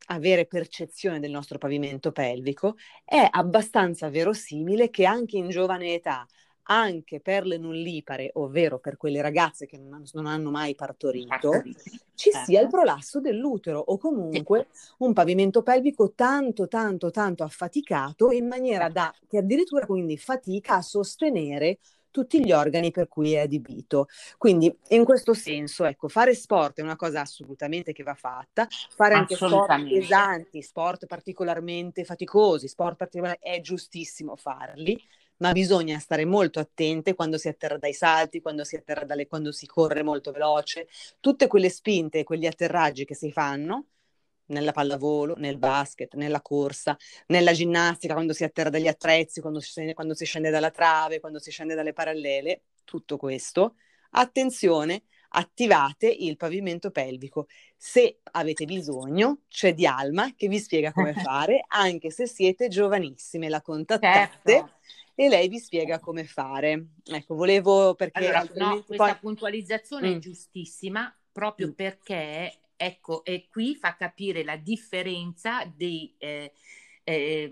[0.07, 6.25] avere percezione del nostro pavimento pelvico, è abbastanza verosimile che anche in giovane età,
[6.63, 11.61] anche per le nullipare, ovvero per quelle ragazze che non, non hanno mai partorito,
[12.15, 12.45] ci certo.
[12.45, 14.67] sia il prolasso dell'utero o comunque
[14.99, 20.81] un pavimento pelvico tanto, tanto, tanto affaticato in maniera da che addirittura quindi fatica a
[20.81, 21.79] sostenere
[22.13, 24.05] tutti gli organi per cui è adibito.
[24.37, 29.15] Quindi in questo senso, ecco, fare sport è una cosa assolutamente che va fatta, fare
[29.15, 34.95] anche sport pesanti, sport particolarmente faticosi, sport particolarmente è giustissimo farli,
[35.37, 39.51] ma bisogna stare molto attente quando si atterra dai salti, quando si atterra dalle, quando
[39.51, 40.87] si corre molto veloce,
[41.19, 43.87] tutte quelle spinte, quegli atterraggi che si fanno
[44.47, 49.69] nella pallavolo, nel basket, nella corsa, nella ginnastica, quando si atterra dagli attrezzi, quando si,
[49.69, 53.75] scende, quando si scende dalla trave, quando si scende dalle parallele, tutto questo.
[54.11, 57.47] Attenzione, attivate il pavimento pelvico.
[57.75, 63.61] Se avete bisogno, c'è Dialma che vi spiega come fare, anche se siete giovanissime, la
[63.61, 64.51] contattate.
[64.51, 64.71] Certo.
[65.15, 66.87] E lei vi spiega come fare.
[67.03, 68.19] Ecco, volevo perché.
[68.19, 69.17] Allora, no, questa poi...
[69.19, 70.15] puntualizzazione mm.
[70.15, 71.71] è giustissima proprio mm.
[71.71, 76.51] perché Ecco, e qui fa capire la differenza dei, eh,
[77.05, 77.49] eh,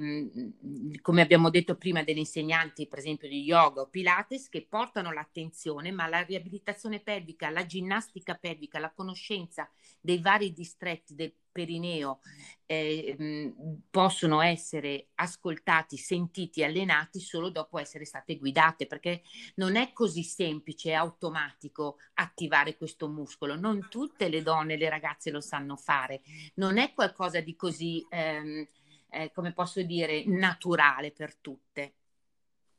[1.02, 5.90] come abbiamo detto prima, degli insegnanti, per esempio di yoga o Pilates, che portano l'attenzione,
[5.92, 9.70] ma la riabilitazione pelvica, la ginnastica pelvica, la conoscenza
[10.02, 12.20] dei vari distretti del perineo
[12.66, 13.54] eh,
[13.90, 19.24] possono essere ascoltati, sentiti, allenati solo dopo essere state guidate, perché
[19.56, 23.56] non è così semplice e automatico attivare questo muscolo.
[23.56, 26.22] Non tutte le donne, le ragazze lo sanno fare,
[26.56, 28.68] non è qualcosa di così, ehm,
[29.10, 31.96] eh, come posso dire, naturale per tutte.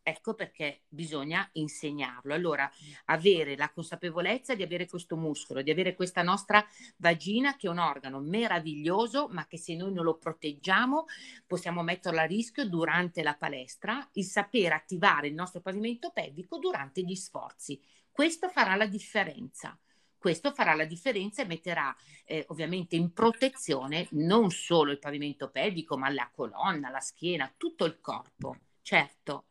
[0.04, 2.34] Ecco perché bisogna insegnarlo.
[2.34, 2.68] Allora,
[3.04, 7.78] avere la consapevolezza di avere questo muscolo, di avere questa nostra vagina che è un
[7.78, 11.06] organo meraviglioso, ma che se noi non lo proteggiamo
[11.46, 17.02] possiamo metterlo a rischio durante la palestra, il sapere attivare il nostro pavimento pelvico durante
[17.02, 17.80] gli sforzi.
[18.10, 19.78] Questo farà la differenza.
[20.18, 25.96] Questo farà la differenza e metterà eh, ovviamente in protezione non solo il pavimento pelvico,
[25.96, 28.56] ma la colonna, la schiena, tutto il corpo.
[28.82, 29.46] Certo,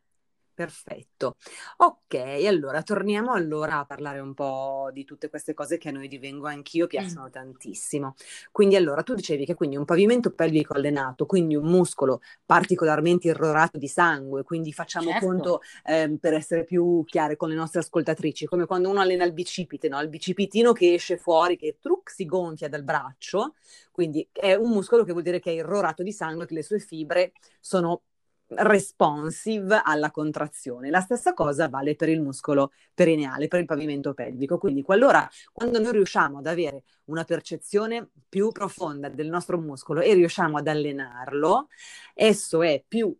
[0.53, 1.37] Perfetto.
[1.77, 6.07] Ok, allora torniamo allora a parlare un po' di tutte queste cose che a noi
[6.07, 7.31] divengo anch'io piacciono mm.
[7.31, 8.15] tantissimo.
[8.51, 13.77] Quindi allora tu dicevi che quindi un pavimento pelvico allenato, quindi un muscolo particolarmente irrorato
[13.77, 15.25] di sangue, quindi facciamo certo.
[15.25, 19.33] conto eh, per essere più chiare con le nostre ascoltatrici, come quando uno allena il
[19.33, 20.01] bicipite, no?
[20.01, 23.55] il bicipitino che esce fuori, che truc si gonfia dal braccio,
[23.91, 26.79] quindi è un muscolo che vuol dire che è irrorato di sangue, che le sue
[26.79, 28.01] fibre sono
[28.55, 30.89] responsive alla contrazione.
[30.89, 34.57] La stessa cosa vale per il muscolo perineale, per il pavimento pelvico.
[34.57, 40.13] Quindi qualora quando noi riusciamo ad avere una percezione più profonda del nostro muscolo e
[40.13, 41.67] riusciamo ad allenarlo,
[42.13, 43.15] esso è più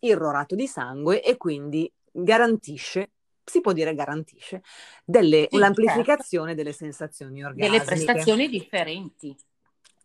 [0.00, 3.10] irrorato di sangue e quindi garantisce
[3.44, 4.62] si può dire garantisce
[5.04, 6.62] delle, sì, l'amplificazione certo.
[6.62, 7.70] delle sensazioni orgasmiche.
[7.70, 9.36] Delle prestazioni differenti.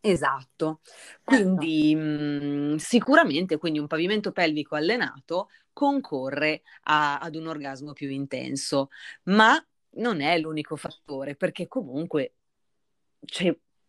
[0.02, 0.80] Esatto,
[1.26, 1.26] certo.
[1.26, 8.90] quindi mh, sicuramente quindi un pavimento pelvico allenato concorre a, ad un orgasmo più intenso,
[9.24, 12.34] ma non è l'unico fattore perché comunque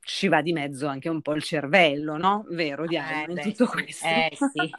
[0.03, 2.44] ci va di mezzo anche un po' il cervello, no?
[2.51, 4.07] Vero, Diana, eh, in tutto sì, questo?
[4.07, 4.70] Eh sì,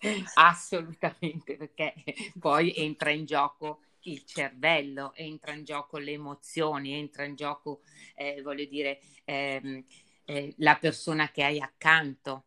[0.34, 1.94] assolutamente, perché
[2.38, 7.82] poi entra in gioco il cervello, entra in gioco le emozioni, entra in gioco,
[8.14, 9.84] eh, voglio dire, ehm,
[10.24, 12.44] eh, la persona che hai accanto.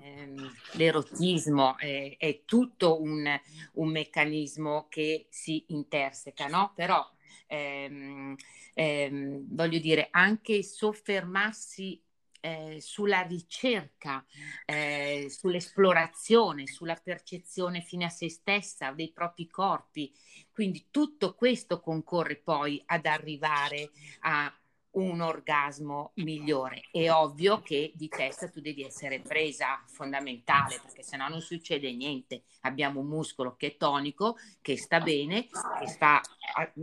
[0.00, 3.28] Ehm, l'erotismo è, è tutto un,
[3.72, 6.72] un, meccanismo che si interseca, no?
[6.74, 7.04] Però
[7.46, 8.36] ehm,
[8.74, 12.00] ehm, voglio dire, anche soffermarsi
[12.40, 14.24] eh, sulla ricerca,
[14.64, 20.12] eh, sull'esplorazione, sulla percezione fine a se stessa dei propri corpi.
[20.52, 24.52] Quindi tutto questo concorre poi ad arrivare a
[24.92, 26.82] un orgasmo migliore.
[26.90, 32.42] È ovvio che di testa tu devi essere presa, fondamentale, perché sennò non succede niente.
[32.62, 35.46] Abbiamo un muscolo che è tonico, che sta bene,
[35.80, 36.20] che sta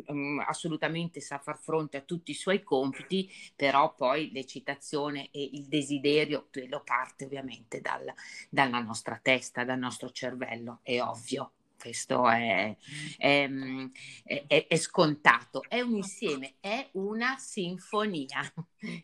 [0.08, 5.68] um, assolutamente sa far fronte a tutti i suoi compiti, però poi l'eccitazione e il
[5.68, 8.14] desiderio, quello parte ovviamente dal,
[8.49, 12.76] dalla nostra testa, dal nostro cervello, è ovvio questo è,
[13.17, 13.49] è,
[14.23, 18.41] è, è, scontato, è un insieme, è una sinfonia,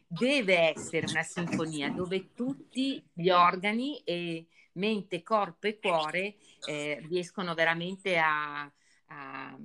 [0.07, 6.35] deve essere una sinfonia dove tutti gli organi, e mente, corpo e cuore
[6.67, 8.61] eh, riescono veramente a,
[9.07, 9.57] a,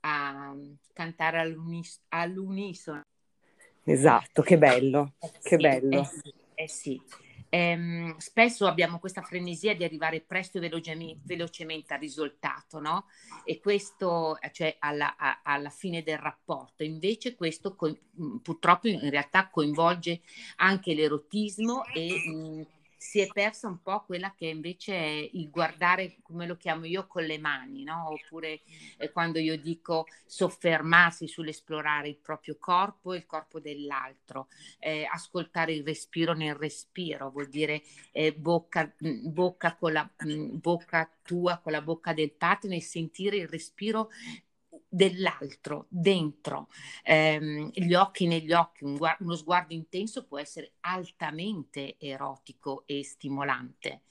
[0.00, 0.56] a
[0.92, 3.02] cantare all'unis- all'unisono.
[3.84, 6.00] Esatto, che bello, eh che bello.
[6.00, 7.02] Eh sì, eh sì.
[7.54, 13.04] Ehm, spesso abbiamo questa frenesia di arrivare presto e velocemente, velocemente al risultato, no?
[13.44, 16.82] E questo, cioè alla, a, alla fine del rapporto.
[16.82, 17.94] Invece questo co-
[18.40, 20.22] purtroppo in realtà coinvolge
[20.56, 22.62] anche l'erotismo e mh,
[23.02, 27.08] si è persa un po' quella che invece è il guardare, come lo chiamo io,
[27.08, 28.10] con le mani, no?
[28.10, 28.60] oppure
[28.96, 34.46] eh, quando io dico soffermarsi sull'esplorare il proprio corpo e il corpo dell'altro,
[34.78, 37.82] eh, ascoltare il respiro nel respiro, vuol dire
[38.12, 40.08] eh, bocca, bocca, con la,
[40.52, 44.10] bocca tua con la bocca del partner e sentire il respiro
[44.94, 46.68] dell'altro dentro
[47.02, 53.02] ehm, gli occhi negli occhi, un guard- uno sguardo intenso può essere altamente erotico e
[53.02, 54.02] stimolante.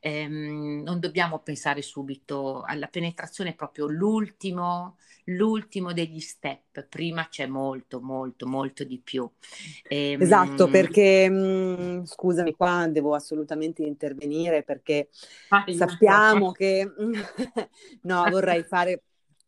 [0.00, 7.46] Ehm, non dobbiamo pensare subito alla penetrazione, è proprio l'ultimo, l'ultimo degli step, prima c'è
[7.46, 9.30] molto, molto, molto di più.
[9.86, 15.10] Ehm, esatto, perché mh, mm, scusami qua, devo assolutamente intervenire perché
[15.50, 16.90] ah, sappiamo che
[18.02, 19.02] no, vorrei fare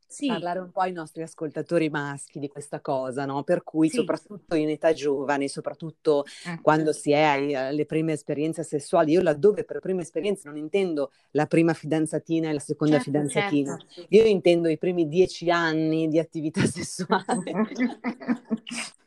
[0.06, 0.28] sì.
[0.28, 3.42] parlare un po' ai nostri ascoltatori maschi di questa cosa, no?
[3.42, 3.96] Per cui sì.
[3.96, 6.60] soprattutto in età giovane, soprattutto eh.
[6.62, 11.46] quando si è alle prime esperienze sessuali, io laddove per prime esperienze non intendo la
[11.46, 14.06] prima fidanzatina e la seconda certo, fidanzatina, certo.
[14.08, 17.52] io intendo i primi dieci anni di attività sessuale.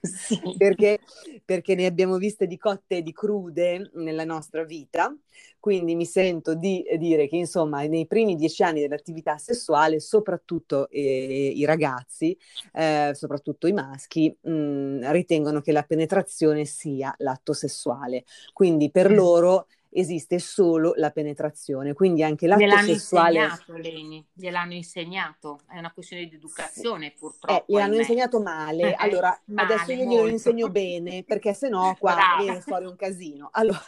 [0.02, 0.40] sì.
[0.58, 1.00] perché,
[1.46, 5.16] perché ne abbiamo viste di cotte e di crude nella nostra vita,
[5.60, 11.52] quindi mi sento di dire che insomma nei primi dieci anni dell'attività sessuale, soprattutto eh,
[11.56, 12.38] i ragazzi,
[12.74, 18.24] eh, soprattutto i maschi, mh, mm, ritengono che la penetrazione sia l'atto sessuale.
[18.54, 19.14] Quindi per mm.
[19.14, 23.40] loro esiste solo la penetrazione, quindi anche l'atto gliel'hanno sessuale...
[23.40, 27.60] Insegnato, Leni, gliel'hanno insegnato, è una questione di educazione eh, purtroppo.
[27.60, 32.14] Eh, gliel'hanno insegnato male, allora male, adesso io glielo insegno bene, perché se no qua
[32.14, 32.44] Brava.
[32.44, 33.50] viene fuori un casino.
[33.52, 33.82] Allora...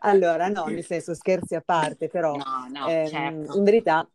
[0.00, 3.56] allora, no, nel senso scherzi a parte, però no, no, ehm, certo.
[3.56, 4.08] in verità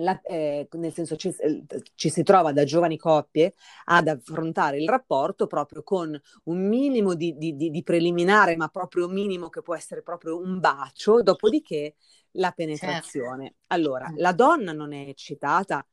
[0.00, 1.64] la, eh, nel senso ci, eh,
[1.94, 3.54] ci, si trova da giovani coppie
[3.84, 9.08] ad affrontare il rapporto proprio con un minimo di, di, di, di, preliminare, ma proprio
[9.08, 11.96] minimo che può essere proprio un bacio, dopodiché
[12.32, 13.44] la penetrazione.
[13.44, 13.58] Certo.
[13.68, 14.16] Allora, mm.
[14.16, 15.84] la donna non è eccitata,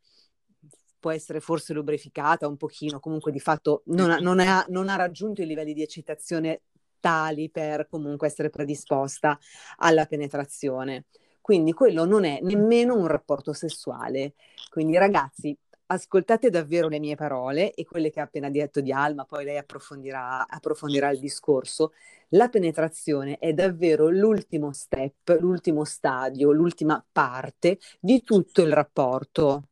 [1.00, 4.96] può essere forse lubrificata un pochino, comunque di fatto non ha, non ha, non ha
[4.96, 6.62] raggiunto i livelli di eccitazione
[7.00, 9.38] tali per comunque essere predisposta
[9.78, 11.06] alla penetrazione.
[11.42, 14.34] Quindi quello non è nemmeno un rapporto sessuale.
[14.70, 19.26] Quindi ragazzi, ascoltate davvero le mie parole e quelle che ha appena detto di Alma,
[19.26, 21.94] poi lei approfondirà, approfondirà il discorso.
[22.30, 29.70] La penetrazione è davvero l'ultimo step, l'ultimo stadio, l'ultima parte di tutto il rapporto.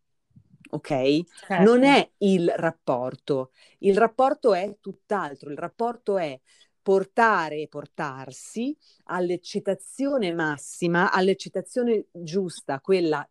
[0.69, 0.89] Ok?
[0.89, 1.63] Certo.
[1.63, 6.37] Non è il rapporto, il rapporto è tutt'altro, il rapporto è
[6.85, 13.27] portare e portarsi all'eccitazione massima, all'eccitazione giusta, quella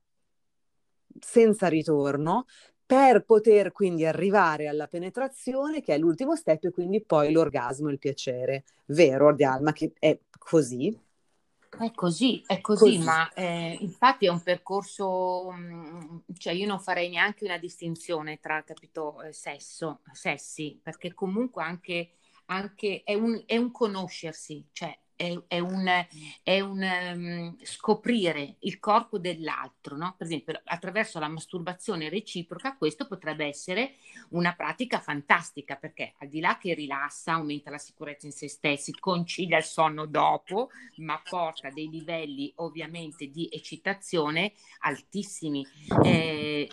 [1.21, 2.47] senza ritorno,
[2.85, 7.93] per poter quindi arrivare alla penetrazione, che è l'ultimo step, e quindi poi l'orgasmo e
[7.93, 8.65] il piacere.
[8.87, 11.01] Vero, Dialma, che è così?
[11.79, 12.99] È così, è così, così.
[12.99, 18.65] ma eh, infatti è un percorso, mm, cioè io non farei neanche una distinzione tra,
[18.65, 22.15] capito, eh, sesso, sessi, perché comunque anche
[22.47, 25.87] anche è un, è un conoscersi, cioè è, è, un,
[26.43, 30.15] è un um, scoprire il corpo dell'altro, no?
[30.17, 33.95] Per esempio, attraverso la masturbazione reciproca, questo potrebbe essere
[34.31, 38.93] una pratica fantastica perché al di là che rilassa, aumenta la sicurezza in se stessi,
[38.99, 45.65] concilia il sonno dopo, ma porta dei livelli ovviamente di eccitazione altissimi.
[46.03, 46.69] Eh,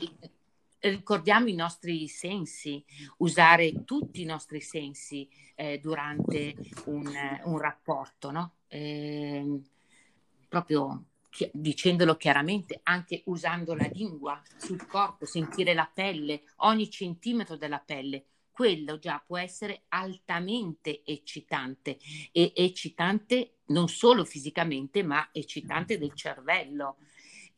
[0.82, 2.84] ricordiamo i nostri sensi,
[3.18, 6.56] usare tutti i nostri sensi eh, durante
[6.86, 7.08] un,
[7.44, 8.56] un, rapporto, no?
[8.68, 9.62] eh,
[10.48, 17.56] proprio chi- dicendolo chiaramente, anche usando la lingua sul corpo, sentire la pelle, ogni centimetro
[17.56, 18.26] della pelle.
[18.52, 21.98] quello già può essere altamente eccitante
[22.32, 26.98] e eccitante non solo fisicamente, ma eccitante del cervello.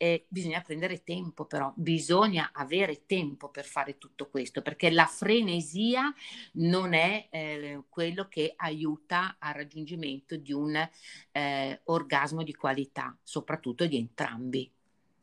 [0.04, 6.14] Eh, bisogna prendere tempo però, bisogna avere tempo per fare tutto questo, perché la frenesia
[6.56, 10.76] non è eh, quello che aiuta al raggiungimento di un
[11.32, 14.70] eh, orgasmo di qualità, soprattutto di entrambi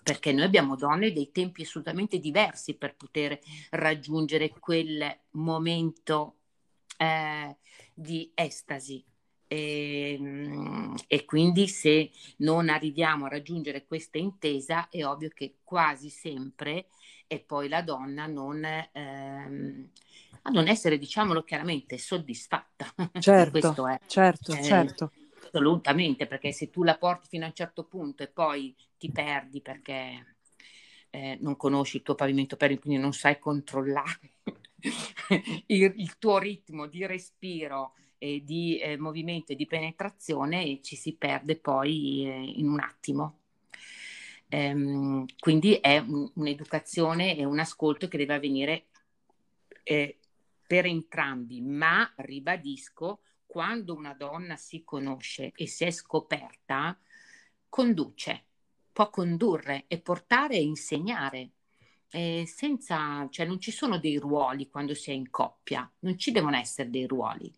[0.02, 6.36] perché noi abbiamo donne dei tempi assolutamente diversi per poter raggiungere quel momento
[6.96, 7.54] eh,
[7.92, 9.04] di estasi.
[9.52, 16.08] E, ehm, e, quindi se non arriviamo a raggiungere questa intesa è ovvio che quasi
[16.08, 16.86] sempre
[17.26, 19.88] è poi la donna non, ehm,
[20.42, 22.94] a non essere, diciamolo chiaramente, soddisfatta.
[23.18, 25.12] Certo, Questo è, certo, eh, certo.
[25.42, 29.60] Assolutamente, perché se tu la porti fino a un certo punto e poi ti perdi
[29.60, 30.36] perché
[31.10, 34.34] eh, non conosci il tuo pavimento pelvico, quindi non sai controllare
[35.66, 40.94] il, il, tuo ritmo di respiro e di eh, movimento e di penetrazione e ci
[40.94, 43.38] si perde poi eh, in un attimo.
[44.48, 48.84] Ehm, quindi è un, un'educazione e un ascolto che deve avvenire
[49.82, 50.18] eh,
[50.66, 56.96] per entrambi, ma ribadisco, quando una donna si conosce e si è scoperta,
[57.68, 58.44] conduce
[58.92, 61.50] può condurre e portare e insegnare.
[62.12, 66.32] Eh, senza, cioè non ci sono dei ruoli quando si è in coppia, non ci
[66.32, 67.50] devono essere dei ruoli,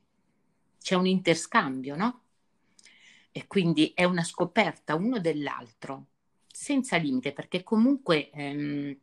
[0.83, 2.21] c'è un interscambio, no?
[3.31, 6.09] E quindi è una scoperta uno dell'altro,
[6.47, 8.97] senza limite, perché comunque ehm,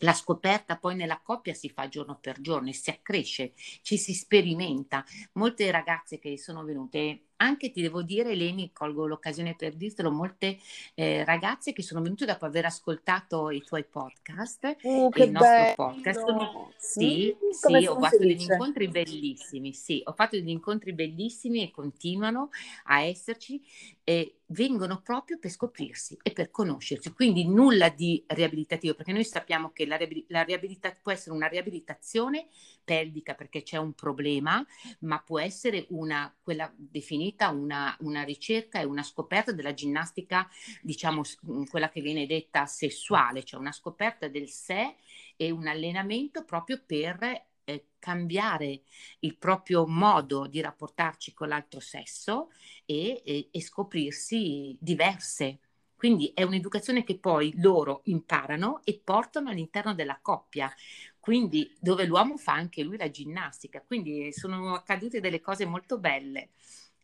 [0.00, 3.52] la scoperta poi nella coppia si fa giorno per giorno e si accresce,
[3.82, 5.04] ci si sperimenta.
[5.34, 10.58] Molte ragazze che sono venute anche ti devo dire, Eleni, colgo l'occasione per dirtelo, molte
[10.94, 15.74] eh, ragazze che sono venute dopo aver ascoltato i tuoi podcast, uh, il nostro bello.
[15.74, 16.20] podcast.
[16.20, 21.62] Sono, sì, mm, sì ho fatto degli incontri bellissimi, sì, ho fatto degli incontri bellissimi
[21.62, 22.50] e continuano
[22.84, 23.62] a esserci
[24.04, 27.12] e vengono proprio per scoprirsi e per conoscersi.
[27.12, 29.98] Quindi nulla di riabilitativo, perché noi sappiamo che la,
[30.28, 32.48] la riabilita- può essere una riabilitazione
[32.84, 34.64] pelvica perché c'è un problema,
[35.00, 40.48] ma può essere una, quella definita una, una ricerca e una scoperta della ginnastica,
[40.82, 41.22] diciamo
[41.68, 44.96] quella che viene detta sessuale, cioè una scoperta del sé
[45.36, 48.82] e un allenamento proprio per eh, cambiare
[49.20, 52.50] il proprio modo di rapportarci con l'altro sesso
[52.84, 55.60] e, e, e scoprirsi diverse.
[55.94, 60.72] Quindi è un'educazione che poi loro imparano e portano all'interno della coppia
[61.20, 66.48] quindi dove l'uomo fa anche lui la ginnastica, quindi sono accadute delle cose molto belle,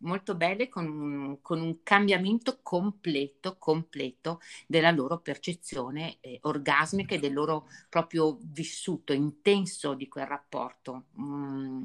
[0.00, 7.32] molto belle con, con un cambiamento completo, completo della loro percezione eh, orgasmica e del
[7.32, 11.04] loro proprio vissuto intenso di quel rapporto.
[11.20, 11.84] Mm,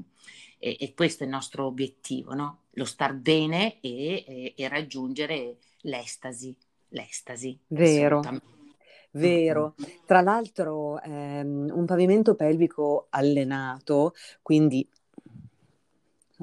[0.60, 2.62] e, e, questo è il nostro obiettivo, no?
[2.72, 6.56] lo star bene e, e, e raggiungere l'estasi.
[6.90, 7.58] L'estasi.
[7.68, 8.22] Vero.
[9.14, 9.76] Vero.
[10.06, 14.88] Tra l'altro ehm, un pavimento pelvico allenato, quindi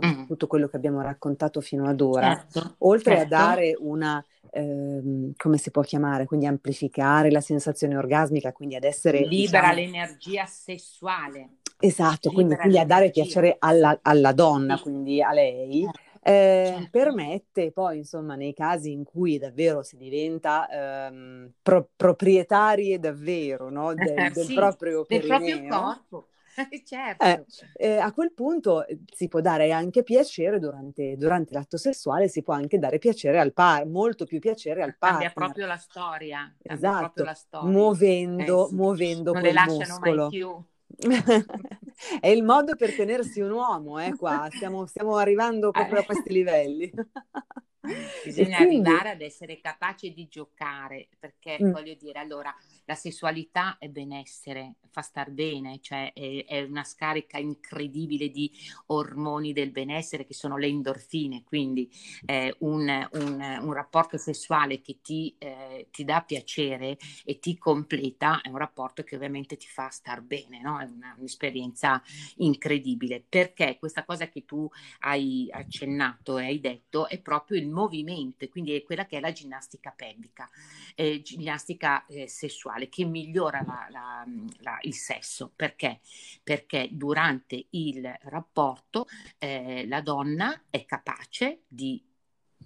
[0.04, 0.26] mm.
[0.26, 3.34] tutto quello che abbiamo raccontato fino ad ora, certo, oltre certo.
[3.34, 8.84] a dare una, ehm, come si può chiamare, quindi amplificare la sensazione orgasmica, quindi ad
[8.84, 9.20] essere...
[9.26, 11.56] Libera diciamo, l'energia sessuale.
[11.80, 14.82] Esatto, quindi, quindi, a dare piacere alla, alla donna, sì.
[14.82, 15.82] quindi a lei.
[15.84, 22.98] Certo eh, permette poi, insomma, nei casi in cui davvero si diventa ehm, pro- proprietari
[22.98, 23.94] davvero no?
[23.94, 26.28] del, del sì, proprio del proprio corpo.
[26.84, 27.24] certo.
[27.24, 27.44] Eh,
[27.76, 32.42] eh, a quel punto eh, si può dare anche piacere durante, durante, l'atto sessuale, si
[32.42, 35.32] può anche dare piacere al par, molto più piacere al partner.
[35.32, 36.56] Cambia proprio la storia.
[36.62, 37.68] Esatto, la storia.
[37.68, 38.74] muovendo, eh, sì.
[38.74, 40.20] muovendo non quel le lasciano muscolo.
[40.22, 40.64] mai più.
[42.20, 44.48] È il modo per tenersi un uomo, eh, qua.
[44.50, 46.90] Stiamo, stiamo arrivando proprio a questi livelli.
[48.24, 48.88] Bisogna quindi...
[48.88, 51.70] arrivare ad essere capaci di giocare, perché mm.
[51.70, 52.54] voglio dire, allora,
[52.84, 58.50] la sessualità è benessere, fa star bene, cioè è, è, una scarica incredibile di
[58.86, 61.88] ormoni del benessere che sono le endorfine, quindi
[62.26, 68.40] eh, un, un, un, rapporto sessuale che ti, eh, ti, dà piacere e ti completa
[68.40, 70.80] è un rapporto che ovviamente ti fa star bene, no?
[70.80, 72.02] è una, un'esperienza
[72.36, 74.68] incredibile, perché questa cosa che tu
[75.00, 79.32] hai accennato e hai detto è proprio il movimento, quindi è quella che è la
[79.32, 80.48] ginnastica pelvica,
[80.94, 84.24] eh, ginnastica eh, sessuale che migliora la, la,
[84.60, 85.52] la, il sesso.
[85.54, 86.00] Perché?
[86.42, 89.06] Perché durante il rapporto
[89.38, 92.02] eh, la donna è capace di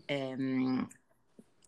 [0.07, 0.87] ehm,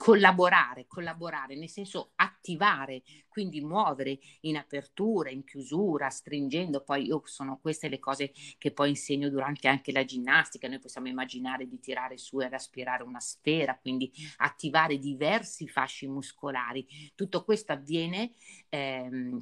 [0.05, 7.59] collaborare, collaborare, nel senso attivare, quindi muovere in apertura, in chiusura, stringendo, poi io sono
[7.59, 12.19] queste le cose che poi insegno durante anche la ginnastica, noi possiamo immaginare di tirare
[12.19, 16.87] su ed aspirare una sfera, quindi attivare diversi fasci muscolari.
[17.15, 18.33] Tutto questo avviene
[18.69, 19.39] ehm,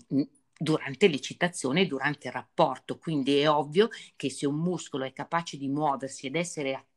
[0.57, 2.99] durante l'eccitazione e durante il rapporto.
[2.99, 6.92] Quindi è ovvio che se un muscolo è capace di muoversi ed essere attivo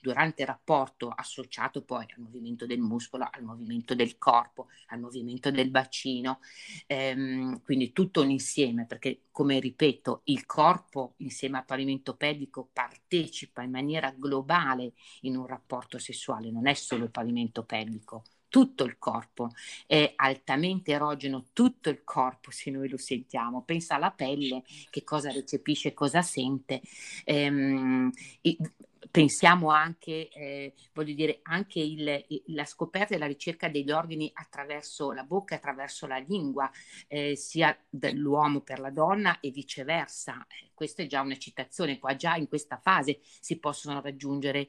[0.00, 5.50] durante il rapporto, associato poi al movimento del muscolo, al movimento del corpo, al movimento
[5.50, 6.40] del bacino,
[6.86, 13.62] ehm, quindi tutto un insieme, perché come ripeto, il corpo insieme al pavimento pelvico partecipa
[13.62, 18.22] in maniera globale in un rapporto sessuale, non è solo il pavimento pelvico
[18.52, 19.48] tutto il corpo,
[19.86, 23.62] è altamente erogeno tutto il corpo se noi lo sentiamo.
[23.62, 26.82] Pensa alla pelle, che cosa recepisce, cosa sente.
[27.24, 28.10] Ehm,
[29.12, 35.12] pensiamo anche, eh, voglio dire, anche il, la scoperta e la ricerca degli organi attraverso
[35.12, 36.68] la bocca, attraverso la lingua,
[37.08, 40.44] eh, sia dell'uomo per la donna e viceversa.
[40.82, 44.66] Questa è già un'eccitazione, qua già in questa fase si possono raggiungere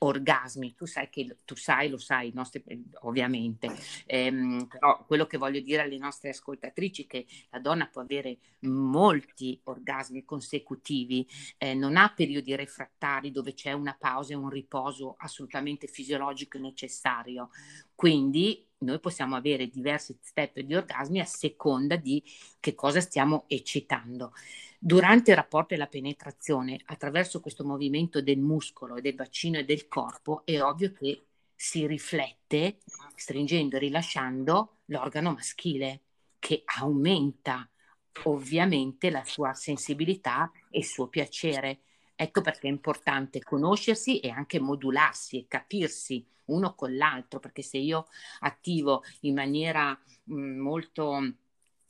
[0.00, 0.74] orgasmi.
[0.74, 2.62] Tu sai che tu sai, lo sai, nostri,
[3.04, 3.74] ovviamente.
[4.04, 8.36] Ehm, però quello che voglio dire alle nostre ascoltatrici è che la donna può avere
[8.60, 11.26] molti orgasmi consecutivi,
[11.56, 16.60] eh, non ha periodi refrattari dove c'è una pausa e un riposo assolutamente fisiologico e
[16.60, 17.48] necessario.
[17.94, 22.22] Quindi noi possiamo avere diversi step di orgasmi a seconda di
[22.60, 24.32] che cosa stiamo eccitando.
[24.78, 29.88] Durante il rapporto e la penetrazione, attraverso questo movimento del muscolo, del bacino e del
[29.88, 32.78] corpo, è ovvio che si riflette,
[33.14, 36.02] stringendo e rilasciando, l'organo maschile,
[36.38, 37.68] che aumenta
[38.24, 41.80] ovviamente la sua sensibilità e il suo piacere.
[42.16, 47.76] Ecco perché è importante conoscersi e anche modularsi e capirsi uno con l'altro, perché se
[47.78, 48.06] io
[48.40, 49.90] attivo in maniera
[50.24, 51.34] mh, mm, molto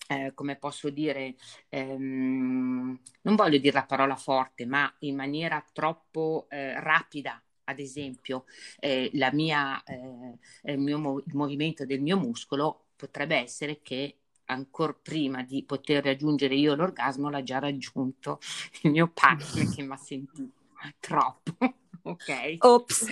[0.09, 1.35] eh, come posso dire,
[1.69, 8.45] ehm, non voglio dire la parola forte, ma in maniera troppo eh, rapida, ad esempio,
[8.79, 10.39] eh, mia, eh,
[10.73, 16.55] il, mio, il movimento del mio muscolo potrebbe essere che ancora prima di poter raggiungere
[16.55, 18.39] io l'orgasmo l'ha già raggiunto
[18.83, 20.51] il mio partner che mi ha sentito
[21.01, 21.57] troppo,
[22.03, 22.57] ok?
[22.59, 23.07] Ops.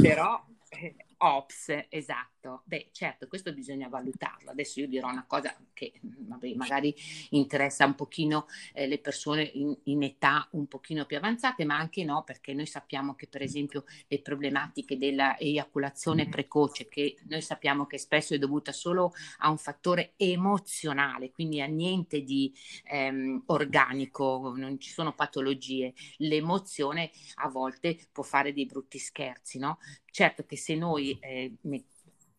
[0.00, 2.39] Però eh, Ops, esatto.
[2.64, 4.50] Beh, certo, questo bisogna valutarlo.
[4.50, 6.94] Adesso io dirò una cosa che vabbè, magari
[7.30, 12.02] interessa un pochino eh, le persone in, in, età un pochino più avanzate, ma anche
[12.02, 16.30] no, perché noi sappiamo che per esempio le problematiche dell'eiaculazione mm-hmm.
[16.30, 21.66] precoce, che noi sappiamo che spesso è dovuta solo a un fattore emozionale, quindi a
[21.66, 25.92] niente di ehm, organico, non ci sono patologie.
[26.18, 29.78] L'emozione a volte può fare dei brutti scherzi, no?
[30.10, 31.54] Certo che se noi eh,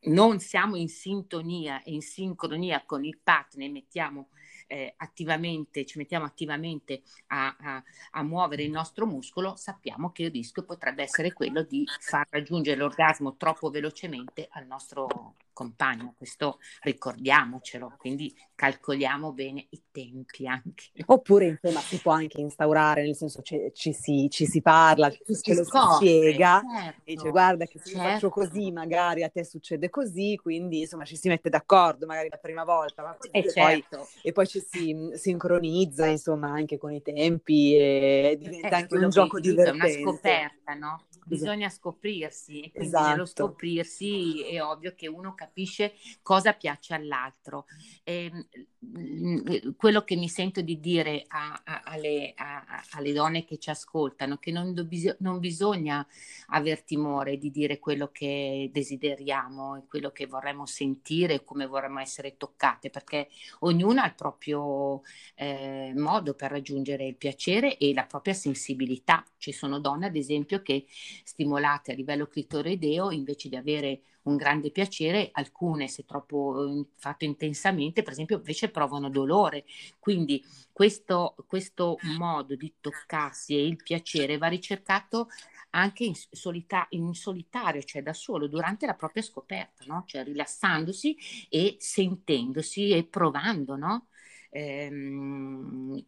[0.03, 4.29] non siamo in sintonia e in sincronia con il partner, mettiamo
[4.71, 10.31] eh, attivamente, ci mettiamo attivamente a, a, a, muovere il nostro muscolo, sappiamo che il
[10.31, 17.95] rischio potrebbe essere quello di far raggiungere l'orgasmo troppo velocemente al nostro compagno, questo ricordiamocelo,
[17.97, 20.85] quindi calcoliamo bene i tempi anche.
[21.05, 25.19] Oppure insomma si può anche instaurare, nel senso ci, ci, si, ci si, parla, ci
[25.41, 28.07] ce lo scopre, si spiega certo, e dice guarda che se certo.
[28.07, 32.37] faccio così magari a te succede così, quindi insomma ci si mette d'accordo magari la
[32.37, 33.97] prima volta ma e, certo.
[33.97, 38.97] poi, e, poi, ci si sincronizza insomma anche con i tempi e diventa eh, anche
[38.97, 39.87] un gioco divertente.
[39.87, 41.05] È una scoperta, no?
[41.25, 43.09] Bisogna scoprirsi e quindi esatto.
[43.09, 47.65] nello scoprirsi è ovvio che uno capisce cosa piace all'altro.
[48.03, 53.59] E, ehm, quello che mi sento di dire a, a, alle, a, alle, donne che
[53.59, 54.73] ci ascoltano, che non,
[55.19, 56.05] non bisogna
[56.47, 62.37] aver timore di dire quello che desideriamo e quello che vorremmo sentire come vorremmo essere
[62.37, 65.01] toccate, perché ognuno ha il proprio
[65.35, 69.23] eh, modo per raggiungere il piacere e la propria sensibilità.
[69.37, 70.85] Ci sono donne, ad esempio, che
[71.23, 77.25] stimolate a livello clitorideo invece di avere un grande piacere, alcune se troppo eh, fatto
[77.25, 79.65] intensamente, per esempio, invece provano dolore.
[79.99, 85.29] Quindi questo, questo modo di toccarsi e il piacere va ricercato
[85.71, 90.03] anche in, solita- in, solitario, cioè da solo, durante la propria scoperta, no?
[90.05, 91.17] cioè rilassandosi
[91.49, 94.07] e sentendosi e provando, no?
[94.51, 96.05] Ehm,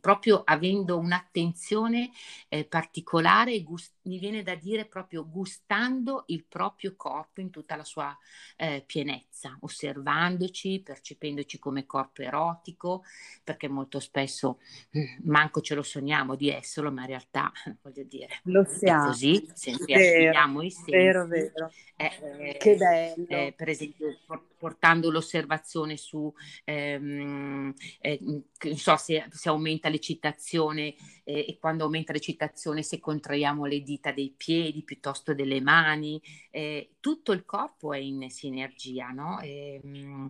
[0.00, 2.10] proprio avendo un'attenzione
[2.48, 7.84] eh, particolare, gust- mi viene da dire proprio gustando il proprio corpo in tutta la
[7.84, 8.16] sua
[8.56, 13.02] eh, pienezza, osservandoci, percependoci come corpo erotico,
[13.42, 14.58] perché molto spesso
[14.96, 17.50] mm, manco ce lo sogniamo di esserlo, ma in realtà,
[17.82, 19.06] voglio dire, lo siamo.
[19.06, 20.90] così, se affiniamo i sensi.
[20.90, 21.70] Vero, vero.
[21.96, 23.26] Eh, che bello.
[23.28, 24.16] Eh, per esempio,
[24.58, 26.32] portando l'osservazione su,
[26.64, 30.94] ehm, eh, non so se, se, aumenta l'eccitazione
[31.24, 36.96] eh, e quando aumenta l'eccitazione se contraiamo le dita dei piedi piuttosto delle mani, eh,
[37.00, 39.40] tutto il corpo è in sinergia, no?
[39.40, 40.28] E, ehm,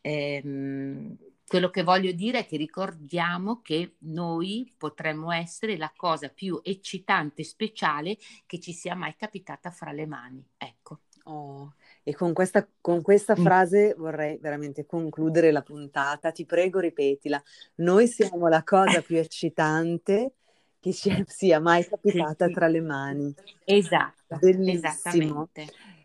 [0.00, 1.16] ehm,
[1.48, 7.40] quello che voglio dire è che ricordiamo che noi potremmo essere la cosa più eccitante
[7.40, 10.44] e speciale che ci sia mai capitata fra le mani.
[10.58, 11.00] Ecco.
[11.24, 11.74] Oh,
[12.08, 13.42] e con questa, con questa mm.
[13.42, 16.32] frase vorrei veramente concludere la puntata.
[16.32, 17.40] Ti prego, ripetila.
[17.76, 20.32] Noi siamo la cosa più eccitante
[20.80, 23.34] che ci sia mai capitata tra le mani.
[23.62, 25.50] Esatto, Bellissimo.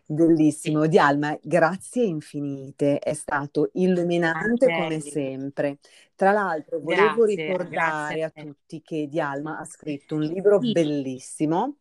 [0.06, 0.88] Bellissimo, sì.
[0.90, 5.78] Dialma, grazie infinite, è stato illuminante come sempre.
[6.14, 10.60] Tra l'altro volevo grazie, ricordare grazie a, a tutti che Dialma ha scritto un libro
[10.60, 10.72] sì.
[10.72, 11.78] bellissimo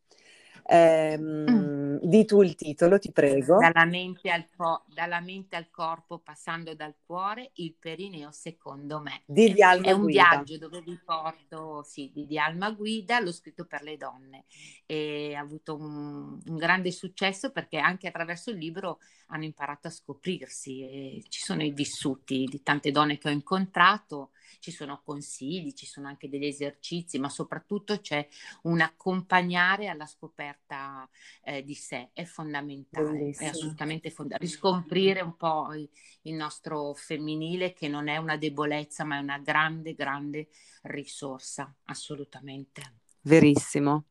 [0.65, 1.97] eh, mm.
[2.01, 3.57] Di tu il titolo, ti prego.
[3.59, 9.21] Dalla mente, co- dalla mente, al corpo, passando dal cuore, il perineo secondo me.
[9.25, 10.29] Di Dialma È un Guida.
[10.29, 14.45] viaggio dove vi porto, sì, di Dialma Guida, l'ho scritto per le donne
[14.85, 19.91] e ha avuto un, un grande successo perché anche attraverso il libro hanno imparato a
[19.91, 21.23] scoprirsi.
[21.29, 26.07] ci sono i vissuti di tante donne che ho incontrato ci sono consigli, ci sono
[26.07, 28.27] anche degli esercizi, ma soprattutto c'è
[28.63, 31.07] un accompagnare alla scoperta
[31.43, 33.47] eh, di sé, è fondamentale, Bellissimo.
[33.47, 34.49] è assolutamente fondamentale.
[34.49, 35.89] Riscoprire un po' il,
[36.23, 40.47] il nostro femminile che non è una debolezza, ma è una grande, grande
[40.83, 42.81] risorsa, assolutamente.
[43.21, 44.05] Verissimo.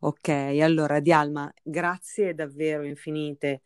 [0.00, 3.62] Ok, allora Dialma, grazie davvero infinite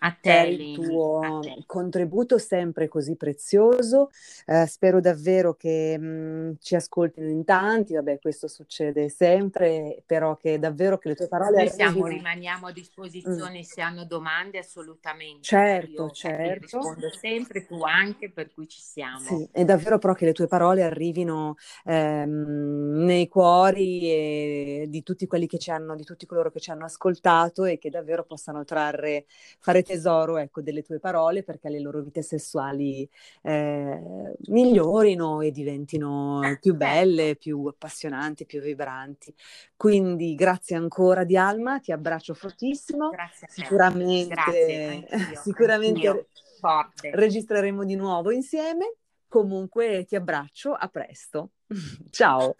[0.00, 4.10] a te, per il tuo contributo sempre così prezioso.
[4.46, 10.36] Eh, spero davvero che mh, mm, ci ascoltino in tanti, vabbè questo succede sempre, però
[10.36, 11.56] che davvero che le tue parole...
[11.56, 13.62] Noi siamo, rimaniamo a disposizione mm.
[13.62, 15.42] se hanno domande assolutamente.
[15.42, 16.78] Certo, Io, certo.
[16.78, 19.18] rispondo sempre, tu anche, per cui ci siamo.
[19.18, 25.46] Sì, è davvero però che le tue parole arrivino ehm, nei cuori di tutti quelli
[25.46, 29.26] che ci hanno, di tutti coloro che ci hanno ascoltato e che davvero possano trarre,
[29.58, 33.08] fare tesoro ecco, delle tue parole perché le loro vite sessuali
[33.42, 39.34] eh, migliorino e diventino più belle, più appassionanti, più vibranti.
[39.76, 43.10] Quindi grazie ancora di Alma, ti abbraccio fortissimo.
[43.10, 43.48] Grazie.
[43.50, 47.10] Sicuramente, grazie, anch'io, sicuramente anch'io.
[47.12, 48.94] registreremo di nuovo insieme.
[49.26, 51.50] Comunque ti abbraccio, a presto.
[52.10, 52.54] ciao.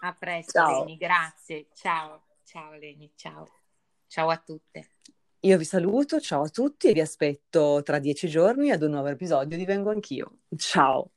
[0.00, 0.78] A presto, ciao.
[0.80, 1.66] Leni, grazie.
[1.74, 3.46] Ciao, ciao Leni, ciao.
[4.06, 4.88] Ciao a tutte.
[5.44, 9.08] Io vi saluto, ciao a tutti e vi aspetto tra dieci giorni ad un nuovo
[9.08, 10.38] episodio di Vengo Anch'io.
[10.56, 11.10] Ciao!